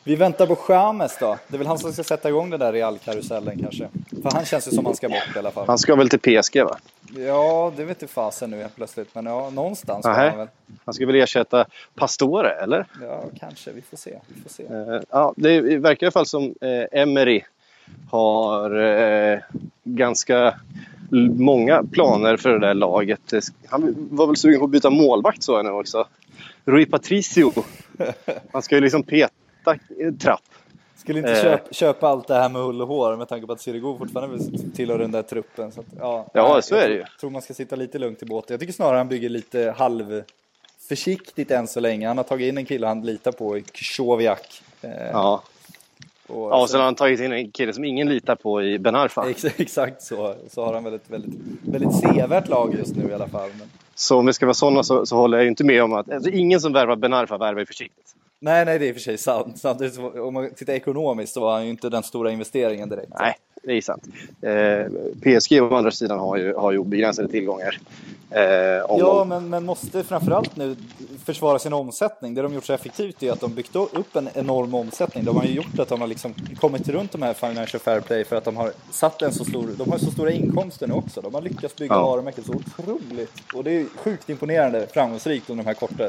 [0.05, 1.39] Vi väntar på Chamez då.
[1.49, 3.89] Det är väl han som ska sätta igång den där Real-karusellen kanske.
[4.23, 5.67] För han känns ju som han ska bort i alla fall.
[5.67, 6.79] Han ska väl till PSG va?
[7.17, 9.15] Ja, det vet inte fasen nu helt plötsligt.
[9.15, 10.29] Men ja, någonstans ska Nähä.
[10.29, 10.49] han väl.
[10.85, 12.87] Han ska väl ersätta Pastore, eller?
[13.03, 13.71] Ja, kanske.
[13.73, 14.19] Vi får se.
[14.29, 14.63] Vi får se.
[14.65, 17.43] Eh, ja, det verkar i alla fall som eh, Emery
[18.11, 19.39] har eh,
[19.85, 20.61] ganska
[21.39, 23.21] många planer för det där laget.
[23.69, 26.07] Han var väl sugen på att byta målvakt så jag nu också.
[26.65, 27.53] Rui Patricio.
[28.53, 29.31] Han ska ju liksom peta
[30.19, 30.41] trapp.
[30.97, 31.43] Skulle inte Eh.
[31.43, 34.39] köpa, köpa allt det här med hull och hår med tanke på att Sirigu fortfarande
[34.77, 35.73] tillhör den där truppen.
[35.73, 37.05] Så att, ja, Ja, så jag är det ju.
[37.21, 38.55] tror man ska sitta lite lugnt i båten.
[38.55, 40.23] Jag tycker snarare han bygger lite halv
[40.89, 42.09] försiktigt än så länge.
[42.09, 44.63] Han har tagit in en kille han litar på Kjoviak.
[44.83, 45.43] Eh, Ja.
[46.35, 48.79] Och ja, och sen har han tagit in en kille som ingen litar på i
[48.79, 49.31] Ben Arfa.
[49.31, 50.35] Ex, exakt så.
[50.51, 53.51] Så har han väl ett väldigt, väldigt sevärt lag just nu i alla fall.
[53.59, 55.93] Men, Så om vi ska vara sådana så, så håller jag ju inte med om
[55.93, 58.15] att alltså, ingen som värvar Ben Arfa värvar försiktigt.
[58.41, 59.59] nej, nej, det är i och för sig sant.
[59.59, 63.13] Samtidigt, så, om man tittar ekonomiskt så var han ju inte den stora investeringen direkt.
[63.19, 64.05] Nej, det är sant.
[64.43, 64.87] Eh,
[65.23, 67.79] PSG å andra sidan har ju, har ju obegränsade tillgångar.
[68.31, 70.77] Eh, Ja, de, men, men måste framförallt nu
[71.25, 72.35] försvara sin omsättning.
[72.35, 75.25] Det de gjort så effektivt är att de byggt upp en enorm omsättning.
[75.25, 78.25] De har ju gjort att de har liksom kommit runt de här Financial Fair Play
[78.25, 81.21] för att de har satt en så stor, de har så stora inkomster nu också.
[81.21, 82.03] De har lyckats bygga Ja.
[82.03, 83.33] varumärket så otroligt.
[83.55, 86.05] Och det är sjukt imponerande framgångsrikt under de här korta,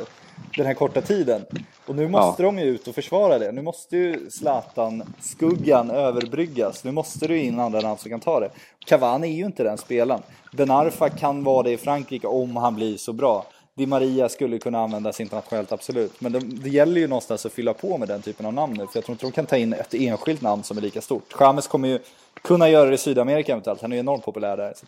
[0.58, 1.46] den här korta tiden.
[1.86, 3.52] Och nu måste de ju ut och försvara det.
[3.52, 6.84] Nu måste ju Zlatan-skuggan överbryggas.
[6.84, 8.50] Nu måste det in andra namn som kan ta det.
[8.86, 10.22] Cavani är ju inte den spelaren.
[10.54, 13.46] Ben Arfa kan vara det i Frankrike om han blir så bra.
[13.78, 16.22] Di Maria skulle kunna användas internationellt, absolut.
[16.22, 18.88] Men det, det gäller ju någonstans att fylla på med den typen av namn nu.
[18.88, 21.36] För jag tror inte de kan ta in ett enskilt namn som är lika stort.
[21.40, 22.00] James kommer ju
[22.42, 23.82] kunna göra det i Sydamerika eventuellt.
[23.82, 24.74] Han är ju enormt populär där.
[24.76, 24.86] Så.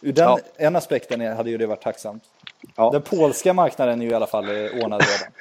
[0.00, 0.38] Ur den Ja.
[0.56, 2.22] en aspekten hade ju det varit tacksamt.
[2.76, 2.90] Ja.
[2.90, 5.32] Den polska marknaden är ju i alla fall eh, ordnad redan.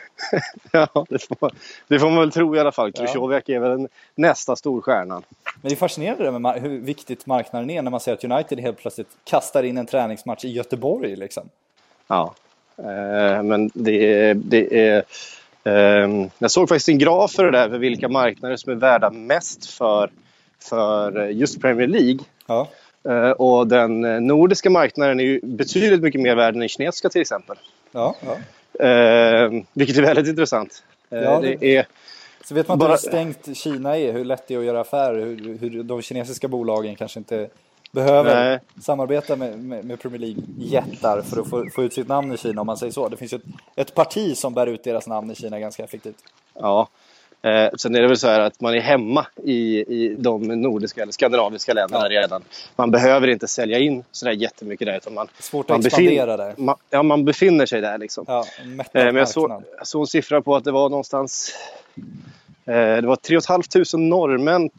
[0.93, 1.51] ja, det, får,
[1.88, 2.91] det får man väl tro i alla fall.
[2.91, 5.24] Krychowiak är väl den nästa storstjärnan.
[5.43, 8.59] Men det är fascinerande det med hur viktigt marknaden är när man ser att United
[8.59, 11.15] helt plötsligt kastar in en träningsmatch i Göteborg.
[11.15, 11.49] Liksom.
[12.07, 12.34] Ja.
[12.78, 14.34] Eh, men det är...
[14.34, 15.03] Det är
[15.63, 19.09] ehm, jag såg faktiskt en graf för det där, för vilka marknader som är värda
[19.09, 20.09] mest för,
[20.59, 22.20] för eh, just Premier League.
[22.47, 22.68] Ja.
[23.08, 27.10] Eh, och den eh, nordiska marknaden är ju betydligt mycket mer värd än den kinesiska
[27.10, 27.58] till exempel.
[27.91, 28.86] Ja, ja.
[28.86, 30.84] Eh, vilket är väldigt intressant.
[31.10, 31.86] Ja, det- det är,
[32.43, 34.80] Så vet man inte Bara- hur stängt Kina är, hur lätt det är att göra
[34.82, 37.49] affärer, hur, hur de kinesiska bolagen kanske inte
[37.91, 38.60] behöver Nej.
[38.82, 42.62] samarbeta med, med, med Premier League-jättar för att få, få ut sitt namn i Kina
[42.62, 43.10] om man säger så.
[43.10, 43.43] Det finns ju ett,
[43.76, 46.24] ett parti som bär ut deras namn i Kina ganska effektivt.
[46.53, 46.88] ja.
[47.42, 51.02] Eh, sen är det väl så här att man är hemma i, i de nordiska
[51.02, 52.44] eller skandinaviska länderna redan.
[52.76, 54.98] Man behöver inte sälja in sådär jättemycket där.
[54.98, 56.54] Utan man, Svårt man att expandera där.
[56.58, 58.26] Man, ja, man befinner sig där liksom.
[58.28, 58.46] Ja,
[58.94, 61.56] Eh, men jag såg, jag såg en siffra på att det var någonstans...
[62.66, 64.70] Eh, det var 3 500 norrmän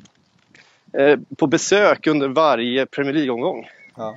[0.92, 3.68] eh, på besök under varje Premier League-omgång.
[3.96, 4.16] Ja.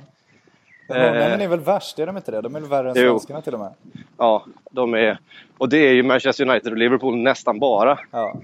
[0.88, 1.02] Men Eh.
[1.02, 2.40] norrmännen är väl värst, är de inte det?
[2.40, 3.10] De är väl värre än Jo.
[3.10, 3.72] svenskarna till och med?
[4.18, 5.18] Ja, de är...
[5.58, 7.98] Och det är ju Manchester United och Liverpool nästan bara.
[8.10, 8.34] Ja,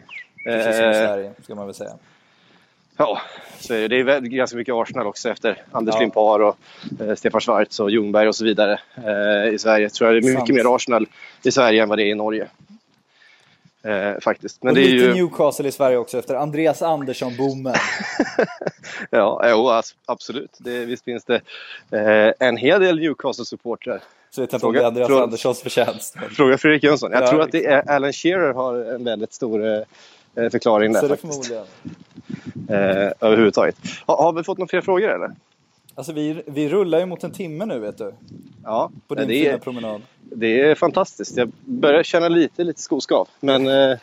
[0.45, 1.91] precis som i Sverige, ska man väl säga.
[2.97, 3.19] Ja,
[3.59, 6.01] så är det, det är ganska mycket Arsenal också efter Anders Ja.
[6.01, 6.57] Limpar och
[7.01, 9.89] eh, Stefan Schwarz och Ljungberg och så vidare eh, i Sverige.
[9.89, 10.51] Tror jag det är mycket Sant.
[10.51, 11.07] mer Arsenal
[11.43, 12.49] i Sverige än vad det är i Norge.
[13.89, 14.63] Eh, faktiskt.
[14.63, 15.15] Men och det är lite ju...
[15.15, 17.75] Newcastle i Sverige också efter Andreas Andersson-boomen.
[19.11, 19.71] Ja, jo,
[20.07, 20.57] absolut.
[20.59, 21.41] Det, visst finns det
[21.91, 24.01] eh, en hel del Newcastle-supportrar.
[24.31, 26.17] Så Fråga- det är Andreas fråga- Anderssons förtjänst.
[26.37, 27.13] Fråga Fredrik Jönsson.
[27.13, 31.01] Jag Ja, tror att det är Alan Shearer har en väldigt stor eh, förklaring där
[31.01, 31.47] Så det faktiskt.
[31.47, 31.65] förmodligen.
[32.69, 33.77] Eh, överhuvudtaget.
[34.07, 35.31] Ha, har vi fått några fler frågor eller?
[35.99, 38.15] Alltså vi, vi rullar ju mot en timme nu vet du.
[38.65, 40.03] Ja, På din det, fina promenad.
[40.21, 41.37] det är fantastiskt.
[41.37, 43.29] Jag börjar känna lite, lite skoskav.
[43.41, 43.99] Men eh,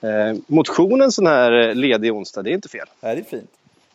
[0.00, 2.86] eh, motionen sån här eh, ledig onsdag, det är inte fel.
[3.00, 3.50] Nej, det är fint.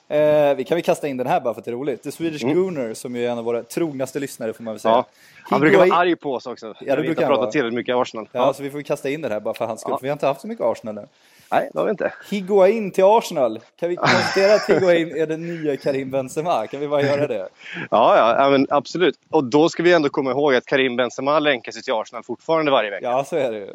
[0.07, 2.03] Eh, vi kan väl kasta in den här bara för att det är roligt.
[2.03, 4.93] The Swedish Gooner som ju är en av våra trognaste lyssnare får man väl säga.
[4.93, 5.05] Mm.
[5.05, 5.45] Ja.
[5.49, 6.73] Han brukar vara arg på oss också.
[6.79, 7.51] Ja, det brukar han pratat vara.
[7.51, 8.29] tillräckligt mycket Arsenal.
[8.31, 9.91] Ja, så vi får kasta in den här bara för hans skull.
[9.91, 9.97] Ja.
[9.97, 11.07] för Vi har inte haft så mycket Arsenal nu.
[11.51, 12.13] Nej, det har vi inte.
[12.29, 13.59] Higuain till Arsenal.
[13.79, 16.67] Kan vi konstatera att Higuain är den nya Karim Benzema?
[16.67, 17.47] Kan vi bara göra det?
[17.91, 19.15] Ja, ja, men absolut.
[19.29, 22.71] Och då ska vi ändå komma ihåg att Karim Benzema länkar sig till Arsenal fortfarande
[22.71, 23.05] varje vecka.
[23.05, 23.67] Ja, så är det ju.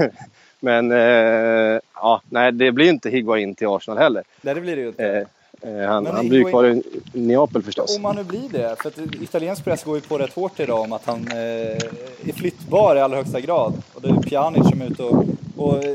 [0.60, 4.22] Men eh, ja, nej, det blir inte Higuain till Arsenal heller.
[4.40, 5.26] Nej, det blir det ju inte.
[5.62, 6.82] Eh, eh, han, han blir ju kvar i
[7.12, 7.96] Neapel förstås.
[7.96, 10.80] Om han nu blir det, för att italiensk press går ju på rätt hårt idag
[10.80, 11.38] om att han eh,
[12.28, 13.82] är flyttbar i allra högsta grad.
[13.94, 15.24] Och det är Pjanic som är ute och,
[15.56, 15.90] och eh,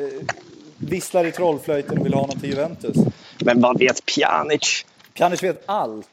[0.79, 2.97] visslar i trollflöjten och vill ha honom till Juventus.
[3.45, 4.85] Men vad vet Pjanic?
[5.13, 6.07] Pjanic vet allt.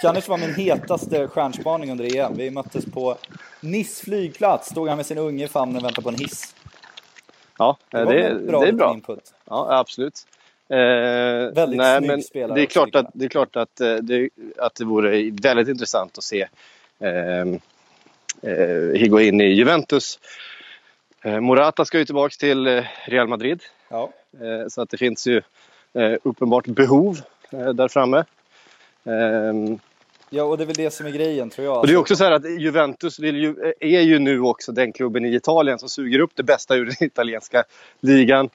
[0.00, 2.36] Pjanic var min hetaste stjärnspaning under EM.
[2.36, 3.16] Vi möttes på
[3.60, 4.70] Nice flygplats.
[4.70, 6.54] Stod han med sin unge i famnen och väntade på en hiss.
[7.58, 8.92] Ja, Det det, det, en bra är liten bra.
[8.94, 9.34] input.
[9.44, 10.26] Ja, absolut.
[10.70, 13.94] Eh, Väldigt nej, snygg men spelare det är klart att det, är klart att, eh,
[13.94, 16.48] det, att det vore väldigt intressant att se
[17.00, 17.40] eh,
[18.52, 20.18] eh, Higuain i Juventus.
[21.24, 23.62] Eh, Morata ska ju tillbaka till eh, Real Madrid.
[23.88, 24.12] Ja.
[24.40, 25.42] Eh, så att det finns ju
[26.22, 27.20] uppenbart behov
[27.52, 28.24] eh, där framme.
[29.04, 29.78] Ehm,
[30.30, 31.78] ja, och det är väl det som är grejen tror jag.
[31.78, 35.24] och det är också så här att Juventus ju, är ju nu också den klubben
[35.24, 37.64] i Italien som suger upp det bästa ur den italienska
[38.00, 38.50] ligan.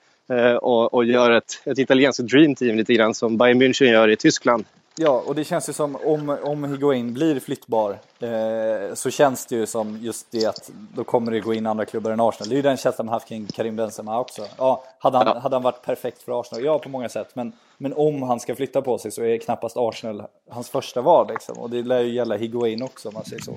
[0.61, 4.15] Och, och gör ett, ett italienskt dream team lite grann som Bayern München gör i
[4.15, 4.65] Tyskland.
[4.97, 9.55] Ja, och det känns ju som om, om Higuain blir flyttbar eh, så känns det
[9.55, 12.49] ju som just det att då kommer det gå in andra klubbar än Arsenal.
[12.49, 14.41] Det är ju den känslan man haft kring Karim Benzema också.
[14.57, 15.39] Ja, hade han, Ja.
[15.39, 16.65] hade han varit perfekt för Arsenal?
[16.65, 17.29] Ja, på många sätt.
[17.33, 21.27] Men, men om han ska flytta på sig så är knappast Arsenal hans första val.
[21.29, 21.57] Liksom.
[21.57, 23.53] Och det lär ju gälla Higuain också om man säger så.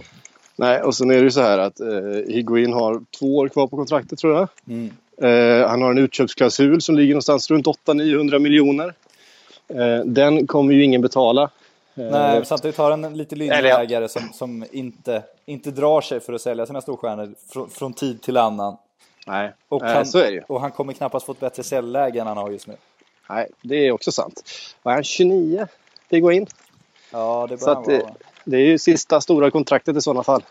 [0.56, 1.86] Nej, och sen är det ju så här att eh,
[2.28, 4.48] Higuain har två år kvar på kontraktet tror jag.
[4.68, 4.90] Mm.
[5.22, 8.94] Eh, han har en utköpsklausul som ligger någonstans runt 800-900 miljoner.
[9.68, 11.42] Eh, den kommer ju ingen betala.
[11.94, 13.80] Eh, Nej, samtidigt har en lite lynnig ja.
[13.82, 18.22] ägare som, som inte, inte drar sig för att sälja sina storstjärnor från, från tid
[18.22, 18.76] till annan.
[19.26, 19.52] nej.
[19.68, 20.42] Och, Eh, han, så är det ju.
[20.46, 22.74] och han kommer knappast få ett bättre säljläge än han har just nu.
[23.30, 24.42] Nej, det är också sant.
[24.82, 25.66] Vad är han, 29?
[26.10, 26.46] Higuain?
[27.12, 28.14] Ja, det bör han det, vara.
[28.44, 30.42] det är ju sista stora kontraktet i sådana fall.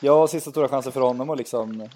[0.00, 1.88] Ja, sista stora chansen för honom att liksom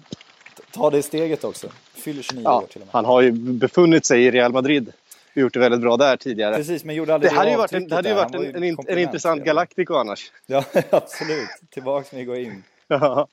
[0.71, 1.67] ta det steget också.
[1.93, 2.93] Fyller 29 Ja, år till och med.
[2.93, 4.91] han har ju befunnit sig i Real Madrid
[5.35, 6.55] och gjort det väldigt bra där tidigare.
[6.55, 8.77] Precis, men gjorde Det aldrig hade ju varit en, det hade ju varit en, en,
[8.87, 9.43] en intressant.
[9.43, 10.31] Galactico annars.
[10.45, 11.49] Ja, absolut.
[11.69, 12.63] Tillbaks med Higuain.
[12.87, 13.27] Ja.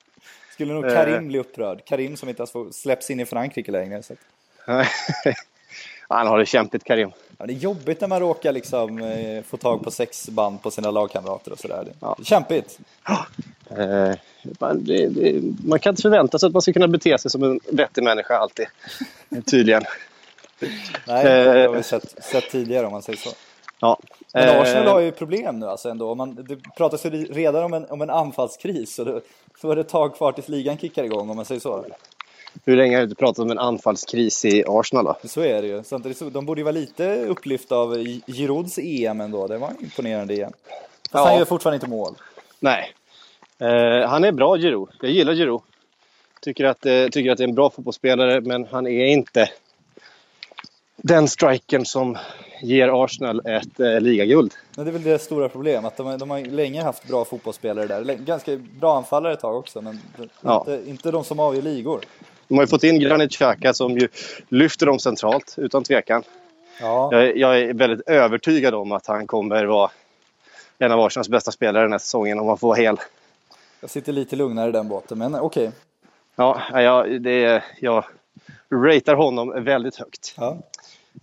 [0.52, 0.94] Skulle nog Eh.
[0.94, 1.84] Karim bli upprörd.
[1.84, 4.02] Karim som inte ens får släpps in i Frankrike längre.
[4.02, 4.14] Så.
[6.08, 7.10] han har det kämpigt Karim.
[7.38, 10.70] Ja, det är jobbigt när man råkar liksom, eh, få tag på sex band på
[10.70, 11.82] sina lagkamrater och sådär.
[11.84, 12.16] Det- Ja.
[12.22, 12.78] Kämpigt.
[13.78, 14.12] Eh,
[14.58, 17.42] man, det, det, man kan inte förvänta sig att man ska kunna bete sig som
[17.42, 18.66] en vettig människa alltid.
[19.50, 19.82] Tydligen.
[21.06, 21.68] Nej, det Eh.
[21.70, 23.30] har vi sett, sett tidigare om man säger så.
[23.80, 23.98] Ja.
[24.34, 26.14] Men Eh, Arsenal har ju problem nu alltså ändå.
[26.14, 28.94] Man, det pratas ju redan om en, om en anfallskris.
[28.94, 29.20] Så det,
[29.62, 31.84] är det ett tag kvar tills ligan kickar igång om man säger så.
[32.64, 35.16] Hur länge har du pratat om en anfallskris i Arsenal då?
[35.28, 35.82] Så är det ju.
[35.84, 39.46] Samtidigt så, de borde ju vara lite upplyfta av Girouds EM ändå.
[39.46, 40.52] Det var imponerande EM.
[40.52, 41.24] Fast Ja.
[41.26, 42.14] han gör fortfarande inte mål.
[42.60, 42.92] Nej.
[43.58, 44.88] Eh, han är bra Giroud.
[45.00, 45.60] Jag gillar Giroud.
[46.40, 49.50] Tycker att, eh, tycker att det är en bra fotbollsspelare men han är inte
[51.02, 52.18] den strikern som
[52.62, 54.54] ger Arsenal ett eh, ligaguld.
[54.76, 55.84] Men det är väl det stora problemet.
[55.84, 58.14] Att de, har- de har länge haft bra fotbollsspelare där.
[58.14, 59.80] Ganska bra anfallare ett tag också.
[59.80, 60.00] Men
[60.40, 60.58] Ja.
[60.68, 62.00] inte, inte de som avgör ligor.
[62.48, 64.08] De har ju fått in Granit Xhaka som ju
[64.48, 66.22] lyfter dem centralt utan tvekan.
[66.80, 69.90] Ja, Jag, är- jag är väldigt övertygad om att han kommer vara
[70.78, 72.96] en av Arsenals bästa spelare den här säsongen om han får hel.
[73.80, 75.18] jag sitter lite lugnare i den båten.
[75.18, 75.70] Men okej.
[76.36, 78.04] Ja, jag, det, är- jag
[78.72, 80.34] ratear honom väldigt högt.
[80.36, 80.58] Ja.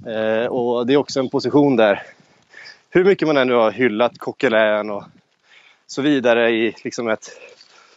[0.08, 2.04] Eh, och det är också en position där,
[2.90, 5.04] hur mycket man ännu har hyllat Coquelin och
[5.88, 7.30] så vidare i liksom ett,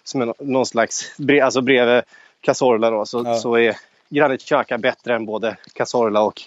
[0.04, 1.12] som en, någon slags,
[1.42, 2.02] alltså bredvid
[2.40, 3.34] Cazorla då, så, Ja.
[3.34, 3.76] så är
[4.08, 6.42] Granit Xhaka bättre än både Cazorla och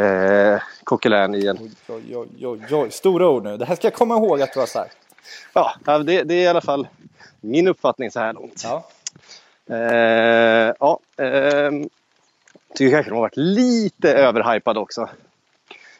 [0.00, 1.58] eh, Coquelin i en...
[1.88, 2.16] Oj,
[2.46, 2.90] oj, oj.
[2.90, 3.56] Stora ord nu.
[3.56, 4.96] Det här ska jag komma ihåg att du har sagt.
[5.52, 6.88] Ja, det, det är i alla fall
[7.40, 8.64] min uppfattning så här långt.
[8.64, 8.84] Ja.
[9.70, 11.88] Eh, ja, ehm,
[12.74, 15.08] tycker kanske de har varit lite överhypad också.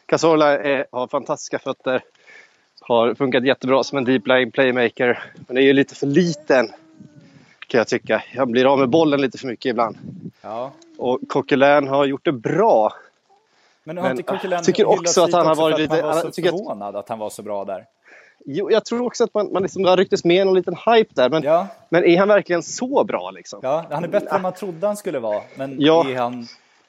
[0.05, 2.01] Cazorla är, har fantastiska fötter.
[2.81, 5.23] Har funkat jättebra som en deep line playmaker.
[5.47, 6.67] Men är ju lite för liten
[7.67, 8.23] kan jag tycka.
[8.37, 9.97] Han blir av med bollen lite för mycket ibland.
[10.41, 10.71] ja.
[10.97, 12.93] Och Coquelin har gjort det bra.
[13.83, 14.17] Men Men,
[14.63, 17.19] tycker också att han har varit lite- Man var så tycker att- förvånad att han
[17.19, 17.85] var så bra där.
[18.45, 21.11] Jo, jag tror också att man, man liksom, det har rycktes med någon liten hype
[21.13, 21.29] där.
[21.29, 23.59] Men, Ja, men är han verkligen så bra liksom?
[23.63, 25.41] ja han är bättre än man trodde han skulle vara.
[25.55, 26.09] Men Ja.
[26.09, 26.47] är han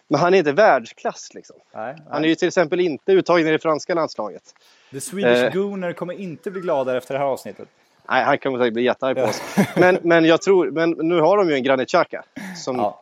[0.08, 1.56] Men han är inte världsklass liksom.
[1.74, 4.42] Nej, Han är ju till exempel inte uttagen i det franska landslaget.
[4.90, 5.52] The Swedish Eh.
[5.52, 7.68] Gooner kommer inte bli gladare efter det här avsnittet.
[8.08, 9.42] Nej, han kan säkert bli jättearg på oss.
[9.76, 12.24] Men, men jag tror, men nu har de ju en Granit Xhaka
[12.64, 12.98] som, Ja.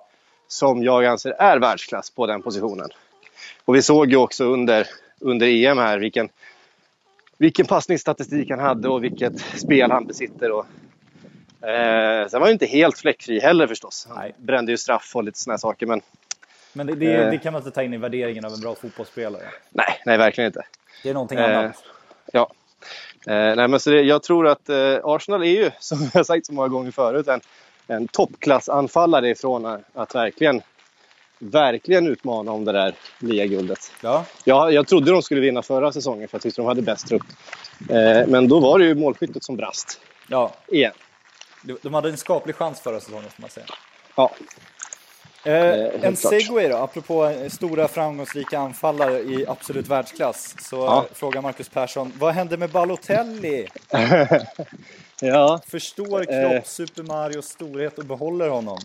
[0.49, 2.89] som jag anser är världsklass på den positionen.
[3.65, 4.87] Och vi såg ju också under,
[5.21, 6.29] under EM här vilken,
[7.39, 10.51] vilken passningsstatistik han hade och vilket spel han besitter.
[10.51, 10.67] Och,
[11.69, 14.07] eh, sen var han ju inte helt fläckfri heller förstås.
[14.09, 14.35] Han Nej.
[14.39, 15.87] brände ju straff och lite här saker.
[15.87, 16.01] Men
[16.73, 17.31] Men det, det, Eh.
[17.31, 19.43] det kan man inte ta in i värderingen av en bra fotbollsspelare.
[19.71, 20.63] nej, nej verkligen inte.
[21.03, 21.85] Det är någonting Eh, annat.
[22.33, 22.51] Ja.
[23.27, 26.47] Eh, nej, men så det, jag tror att eh, Arsenal är ju, som jag sagt
[26.47, 27.41] så många gånger förut, en,
[27.87, 30.63] en toppklassanfallare ifrån att verkligen,
[31.39, 33.93] verkligen utmana om det där ligaguldet.
[34.03, 34.25] Ja.
[34.45, 37.23] Jag, jag trodde de skulle vinna förra säsongen för jag tyckte de hade bäst trupp.
[37.91, 40.01] Eh, men då var det ju målskyttet som brast.
[40.29, 40.93] ja, Igen.
[41.63, 43.67] de de hade en skaplig chans förra säsongen får man säga.
[44.17, 44.31] Ja.
[45.45, 50.55] Eh, helt en segway då, apropå eh, stora framgångsrika anfallare i absolut världsklass.
[50.61, 50.99] Så Ja.
[51.11, 53.69] eh, frågar Marcus Persson, vad hände med Balotelli?
[55.21, 55.61] ja.
[55.67, 56.63] Förstår Klopp Eh.
[56.65, 58.79] Super Marios storhet och behåller honom?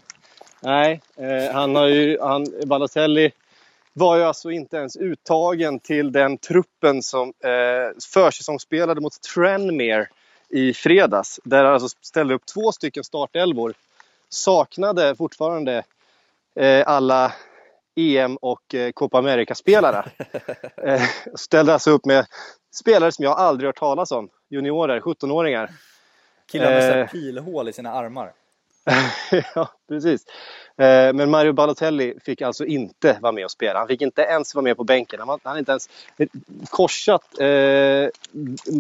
[0.63, 3.31] Nej, eh, han har ju, han, Balotelli
[3.93, 10.07] var ju alltså inte ens uttagen till den truppen som eh, försäsongsspelade mot Tranmere
[10.49, 11.39] i fredags.
[11.43, 13.73] Där han alltså ställde upp två stycken startelvor.
[14.29, 15.83] Saknade fortfarande
[16.55, 17.33] eh, alla
[17.95, 20.11] EM och eh, Copa America-spelare.
[20.83, 21.01] eh,
[21.35, 22.25] ställde alltså upp med
[22.75, 24.29] spelare som jag aldrig hört talas om.
[24.49, 25.69] Juniorer, 17-åringar.
[26.51, 27.07] Killar med Eh.
[27.07, 28.33] pilhål i sina armar.
[29.55, 30.25] ja, precis.
[30.77, 33.79] Eh, men Mario Balotelli fick alltså inte vara med och spela.
[33.79, 35.19] Han fick inte ens vara med på bänken.
[35.19, 36.27] Han hade inte ens eh,
[36.69, 38.09] korsat eh,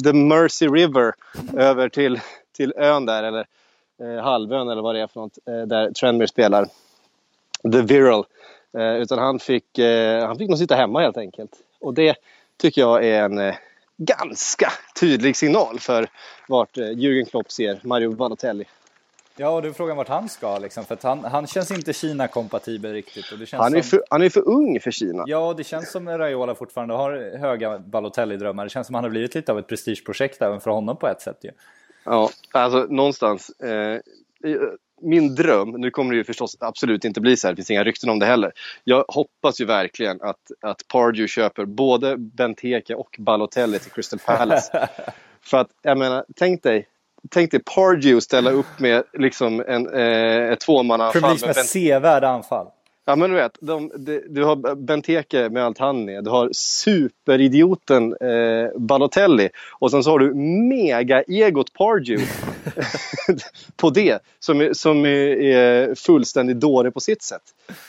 [0.03, 1.13] the Mercy River
[1.57, 2.19] över till,
[2.55, 3.45] till ön där, eller
[4.01, 6.67] eh, halvön eller vad det är för något, eh, där Tranmere spelar.
[7.71, 8.25] The Viral.
[8.77, 11.51] Eh, utan han fick, eh, han fick nog sitta hemma helt enkelt.
[11.79, 12.15] Och det
[12.57, 13.55] tycker jag är en eh,
[13.97, 16.07] ganska tydlig signal för
[16.47, 18.65] vart eh, Jürgen Klopp ser Mario Balotelli.
[19.35, 21.93] Ja, och du är frågan vart han ska liksom, för att han, han känns inte
[21.93, 23.31] Kina-kompatibel riktigt.
[23.31, 23.89] Och det känns Han är, som...
[23.89, 25.23] för, han är för ung för Kina.
[25.27, 28.63] Ja, det känns som Raiola fortfarande har höga Balotelli-drömmar.
[28.63, 31.21] Det känns som han har blivit lite av ett prestigeprojekt även för honom på ett
[31.21, 31.51] sätt ju.
[32.03, 33.49] Ja, alltså någonstans.
[33.49, 33.99] Eh,
[35.01, 37.83] min dröm, nu kommer det ju förstås absolut inte bli så här, det finns inga
[37.83, 38.51] rykten om det heller.
[38.83, 44.89] Jag hoppas ju verkligen att, att Pardew köper både Benteke och Balotelli till Crystal Palace.
[45.41, 46.87] För att, jag menar, tänk dig,
[47.29, 51.21] tänk dig Pardew ställa upp med liksom en, eh, ett tvåmannaanfall.
[51.21, 52.67] Leagues med sevärda anfall.
[53.05, 56.21] Ja men du vet, de, de, du har Benteke med allt han är.
[56.21, 59.49] Du har superidioten eh, Balotelli.
[59.71, 60.33] Och sen så har du
[60.73, 62.25] mega-egot Pardew
[63.75, 64.19] på det.
[64.39, 67.41] Som, är, som är, fullständigt dålig på sitt sätt.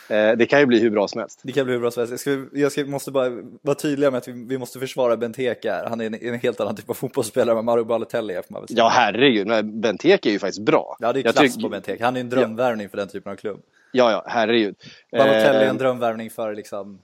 [0.09, 1.41] Eh, det kan ju bli hur bra som helst.
[1.43, 2.11] Det kan bli hur bra som helst.
[2.11, 3.31] Jag, ska, jag ska, måste bara
[3.63, 5.87] vara tydliga med att vi, vi måste försvara Benteke här.
[5.89, 8.45] Han är en, en helt annan typ av fotbollsspelare än Mario Balotelli är.
[8.69, 10.97] Ja herregud, men Benteke är ju faktiskt bra.
[11.01, 12.05] Ja, det är klass tycker- på Benteke.
[12.05, 13.61] Han är en drömvärvning för den typen av klubb.
[13.97, 14.77] Ja, ja, herregud.
[15.13, 16.99] Balotelli är Eh, en drömvärvning för liksom,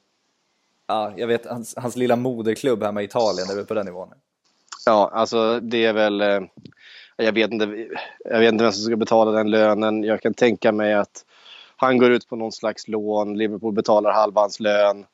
[0.86, 4.08] ja, jag vet, hans, hans lilla moderklubb hemma i Italien är väl på den nivån.
[4.86, 6.20] Ja, alltså det är väl...
[6.20, 6.40] Eh,
[7.16, 7.88] jag, vet inte,
[8.24, 10.04] jag vet inte vem som ska betala den lönen.
[10.04, 11.24] Jag kan tänka mig att
[11.76, 13.38] han går ut på någon slags lån.
[13.38, 15.06] Liverpool betalar halva hans lön.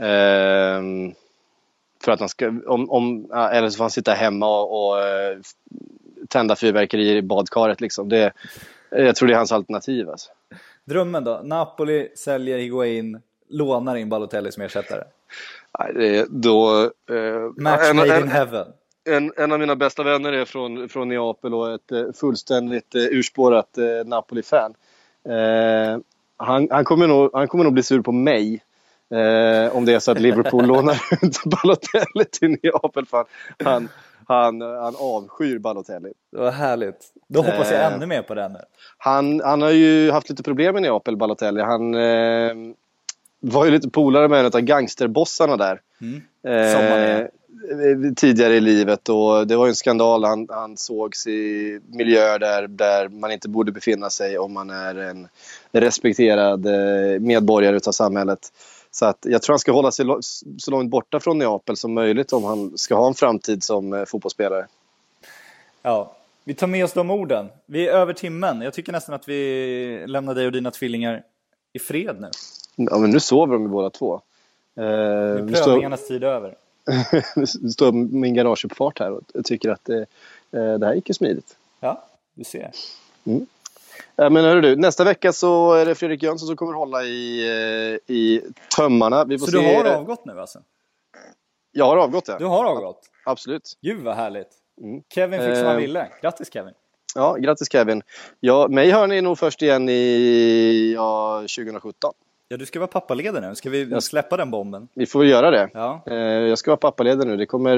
[0.00, 1.12] Ehm,
[2.04, 2.52] för att han ska...
[2.66, 5.38] Om, om, eller så får han sitta hemma och, och eh,
[6.28, 7.80] tända fyrverkerier i badkaret.
[7.80, 8.08] Liksom.
[8.08, 8.32] Det,
[8.90, 10.10] jag tror det är hans alternativ.
[10.10, 10.30] Alltså.
[10.84, 11.40] Drömmen då?
[11.44, 15.04] Napoli säljer Higuain, lånar in Balotelli som ersättare.
[15.78, 18.66] Nej, det- Då, eh, Match en- made in heaven.
[19.08, 23.02] En, en av mina bästa vänner är från, från Neapel och ett eh, fullständigt eh,
[23.02, 24.74] urspårat eh, Napoli-fan.
[25.28, 25.98] Eh,
[26.36, 28.62] han, han, kommer nog, han kommer nog bli sur på mig
[29.10, 33.06] eh, om det är så att Liverpool lånar ut Balotelli till Neapel.
[33.06, 33.24] För
[33.64, 33.88] han,
[34.28, 36.12] han, han avskyr Balotelli.
[36.32, 37.12] Det var härligt.
[37.28, 37.94] Då hoppas jag Eh.
[37.94, 38.58] ännu mer på den nu.
[38.98, 41.60] Han, han har ju haft lite problem i Neapel, Balotelli.
[41.62, 42.54] Han eh,
[43.40, 45.80] var ju lite polare med en av gangsterbossarna där.
[46.00, 46.22] Mm.
[46.46, 47.26] Eh,
[48.16, 50.24] tidigare i livet och det var ju en skandal.
[50.24, 54.94] Han, han sågs i miljöer där, där man inte borde befinna sig om man är
[54.94, 55.28] en
[55.72, 58.38] respekterad eh, medborgare utav samhället.
[58.94, 60.06] Så att jag tror han ska hålla sig
[60.58, 64.04] så långt borta från Neapel som möjligt om han ska ha en framtid som eh,
[64.04, 64.66] fotbollsspelare.
[65.82, 67.48] Ja, vi tar med oss de orden.
[67.66, 68.60] Vi är över timmen.
[68.60, 71.22] Jag tycker nästan att vi lämnar dig och dina tvillingar
[71.72, 72.30] i fred nu.
[72.76, 74.14] Ja, men nu sover de ju båda två.
[74.14, 74.20] Eh,
[74.76, 76.54] Nu är står, prövningarnas tid över.
[77.36, 79.96] nu står min garageuppfart här och tycker att eh,
[80.50, 81.56] eh, det här gick ju smidigt.
[81.80, 82.70] Ja, du ser.
[83.24, 83.46] Mm.
[84.16, 87.48] Ja, men hörru du, nästa vecka så är det Fredrik Jönsson som kommer hålla i,
[88.08, 88.42] eh, i
[88.76, 89.24] tömmarna.
[89.24, 89.58] Vi får Så se.
[89.58, 90.58] du har avgått nu alltså?
[91.72, 92.38] Jag har avgått, ja.
[92.38, 93.00] Du har avgått?
[93.24, 93.72] Absolut.
[93.82, 94.48] Gud vad härligt.
[94.82, 95.02] Mm.
[95.14, 95.80] Kevin fick som han Eh.
[95.80, 96.08] ville.
[96.22, 96.72] Grattis Kevin.
[97.14, 98.02] Ja, grattis Kevin.
[98.40, 102.12] Ja, mig hör ni nog först igen i ja, 2017.
[102.48, 103.54] Ja, du ska vara pappaledig nu.
[103.54, 104.88] Ska vi släppa den bomben?
[104.94, 105.68] Vi får väl göra det.
[105.74, 106.02] Ja.
[106.06, 107.36] Eh, jag ska vara pappaledig nu.
[107.36, 107.76] Det kommer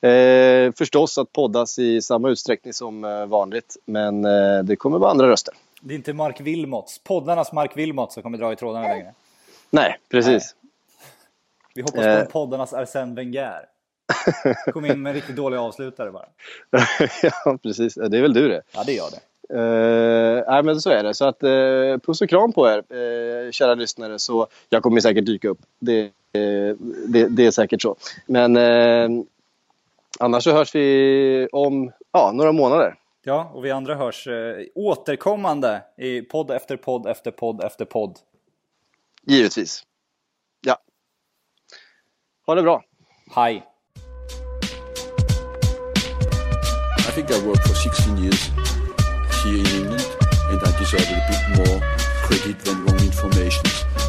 [0.00, 3.76] eh, förstås att poddas i samma utsträckning som eh, vanligt.
[3.84, 5.54] Men eh, det kommer vara andra röster.
[5.80, 9.14] Det är inte Mark Wilmots, poddarnas Mark Wilmots som kommer dra i trådarna längre.
[9.70, 10.54] Nej, precis.
[11.74, 12.24] Vi hoppas Eh.
[12.24, 13.60] på poddarnas Arsène Wenger.
[14.72, 16.26] Kom in med en riktigt dålig avslutare bara.
[17.22, 17.94] ja, precis.
[17.94, 18.62] Det är väl du det.
[18.74, 19.18] Ja, det gör det.
[19.54, 21.14] Uh, nej, men så är det.
[21.14, 24.18] Så att, eh, puss och kram på er, eh, kära lyssnare.
[24.18, 25.58] Så jag kommer säkert dyka upp.
[25.78, 26.00] Det,
[26.32, 26.74] eh,
[27.08, 27.96] det, det är säkert så.
[28.26, 29.24] Men eh,
[30.18, 32.94] annars så hörs vi om ja, några månader.
[33.24, 34.28] Ja, och vi andra hörs
[34.74, 38.18] återkommande i podd efter podd efter podd efter podd.
[39.22, 39.82] Givetvis.
[40.66, 40.78] Ja.
[42.46, 42.84] Ha det bra.
[43.34, 43.64] Hej!
[47.08, 48.67] I think I worked for 16 years
[49.42, 50.16] here in England,
[50.50, 51.80] and I deserve a bit more
[52.22, 54.07] credit than wrong information.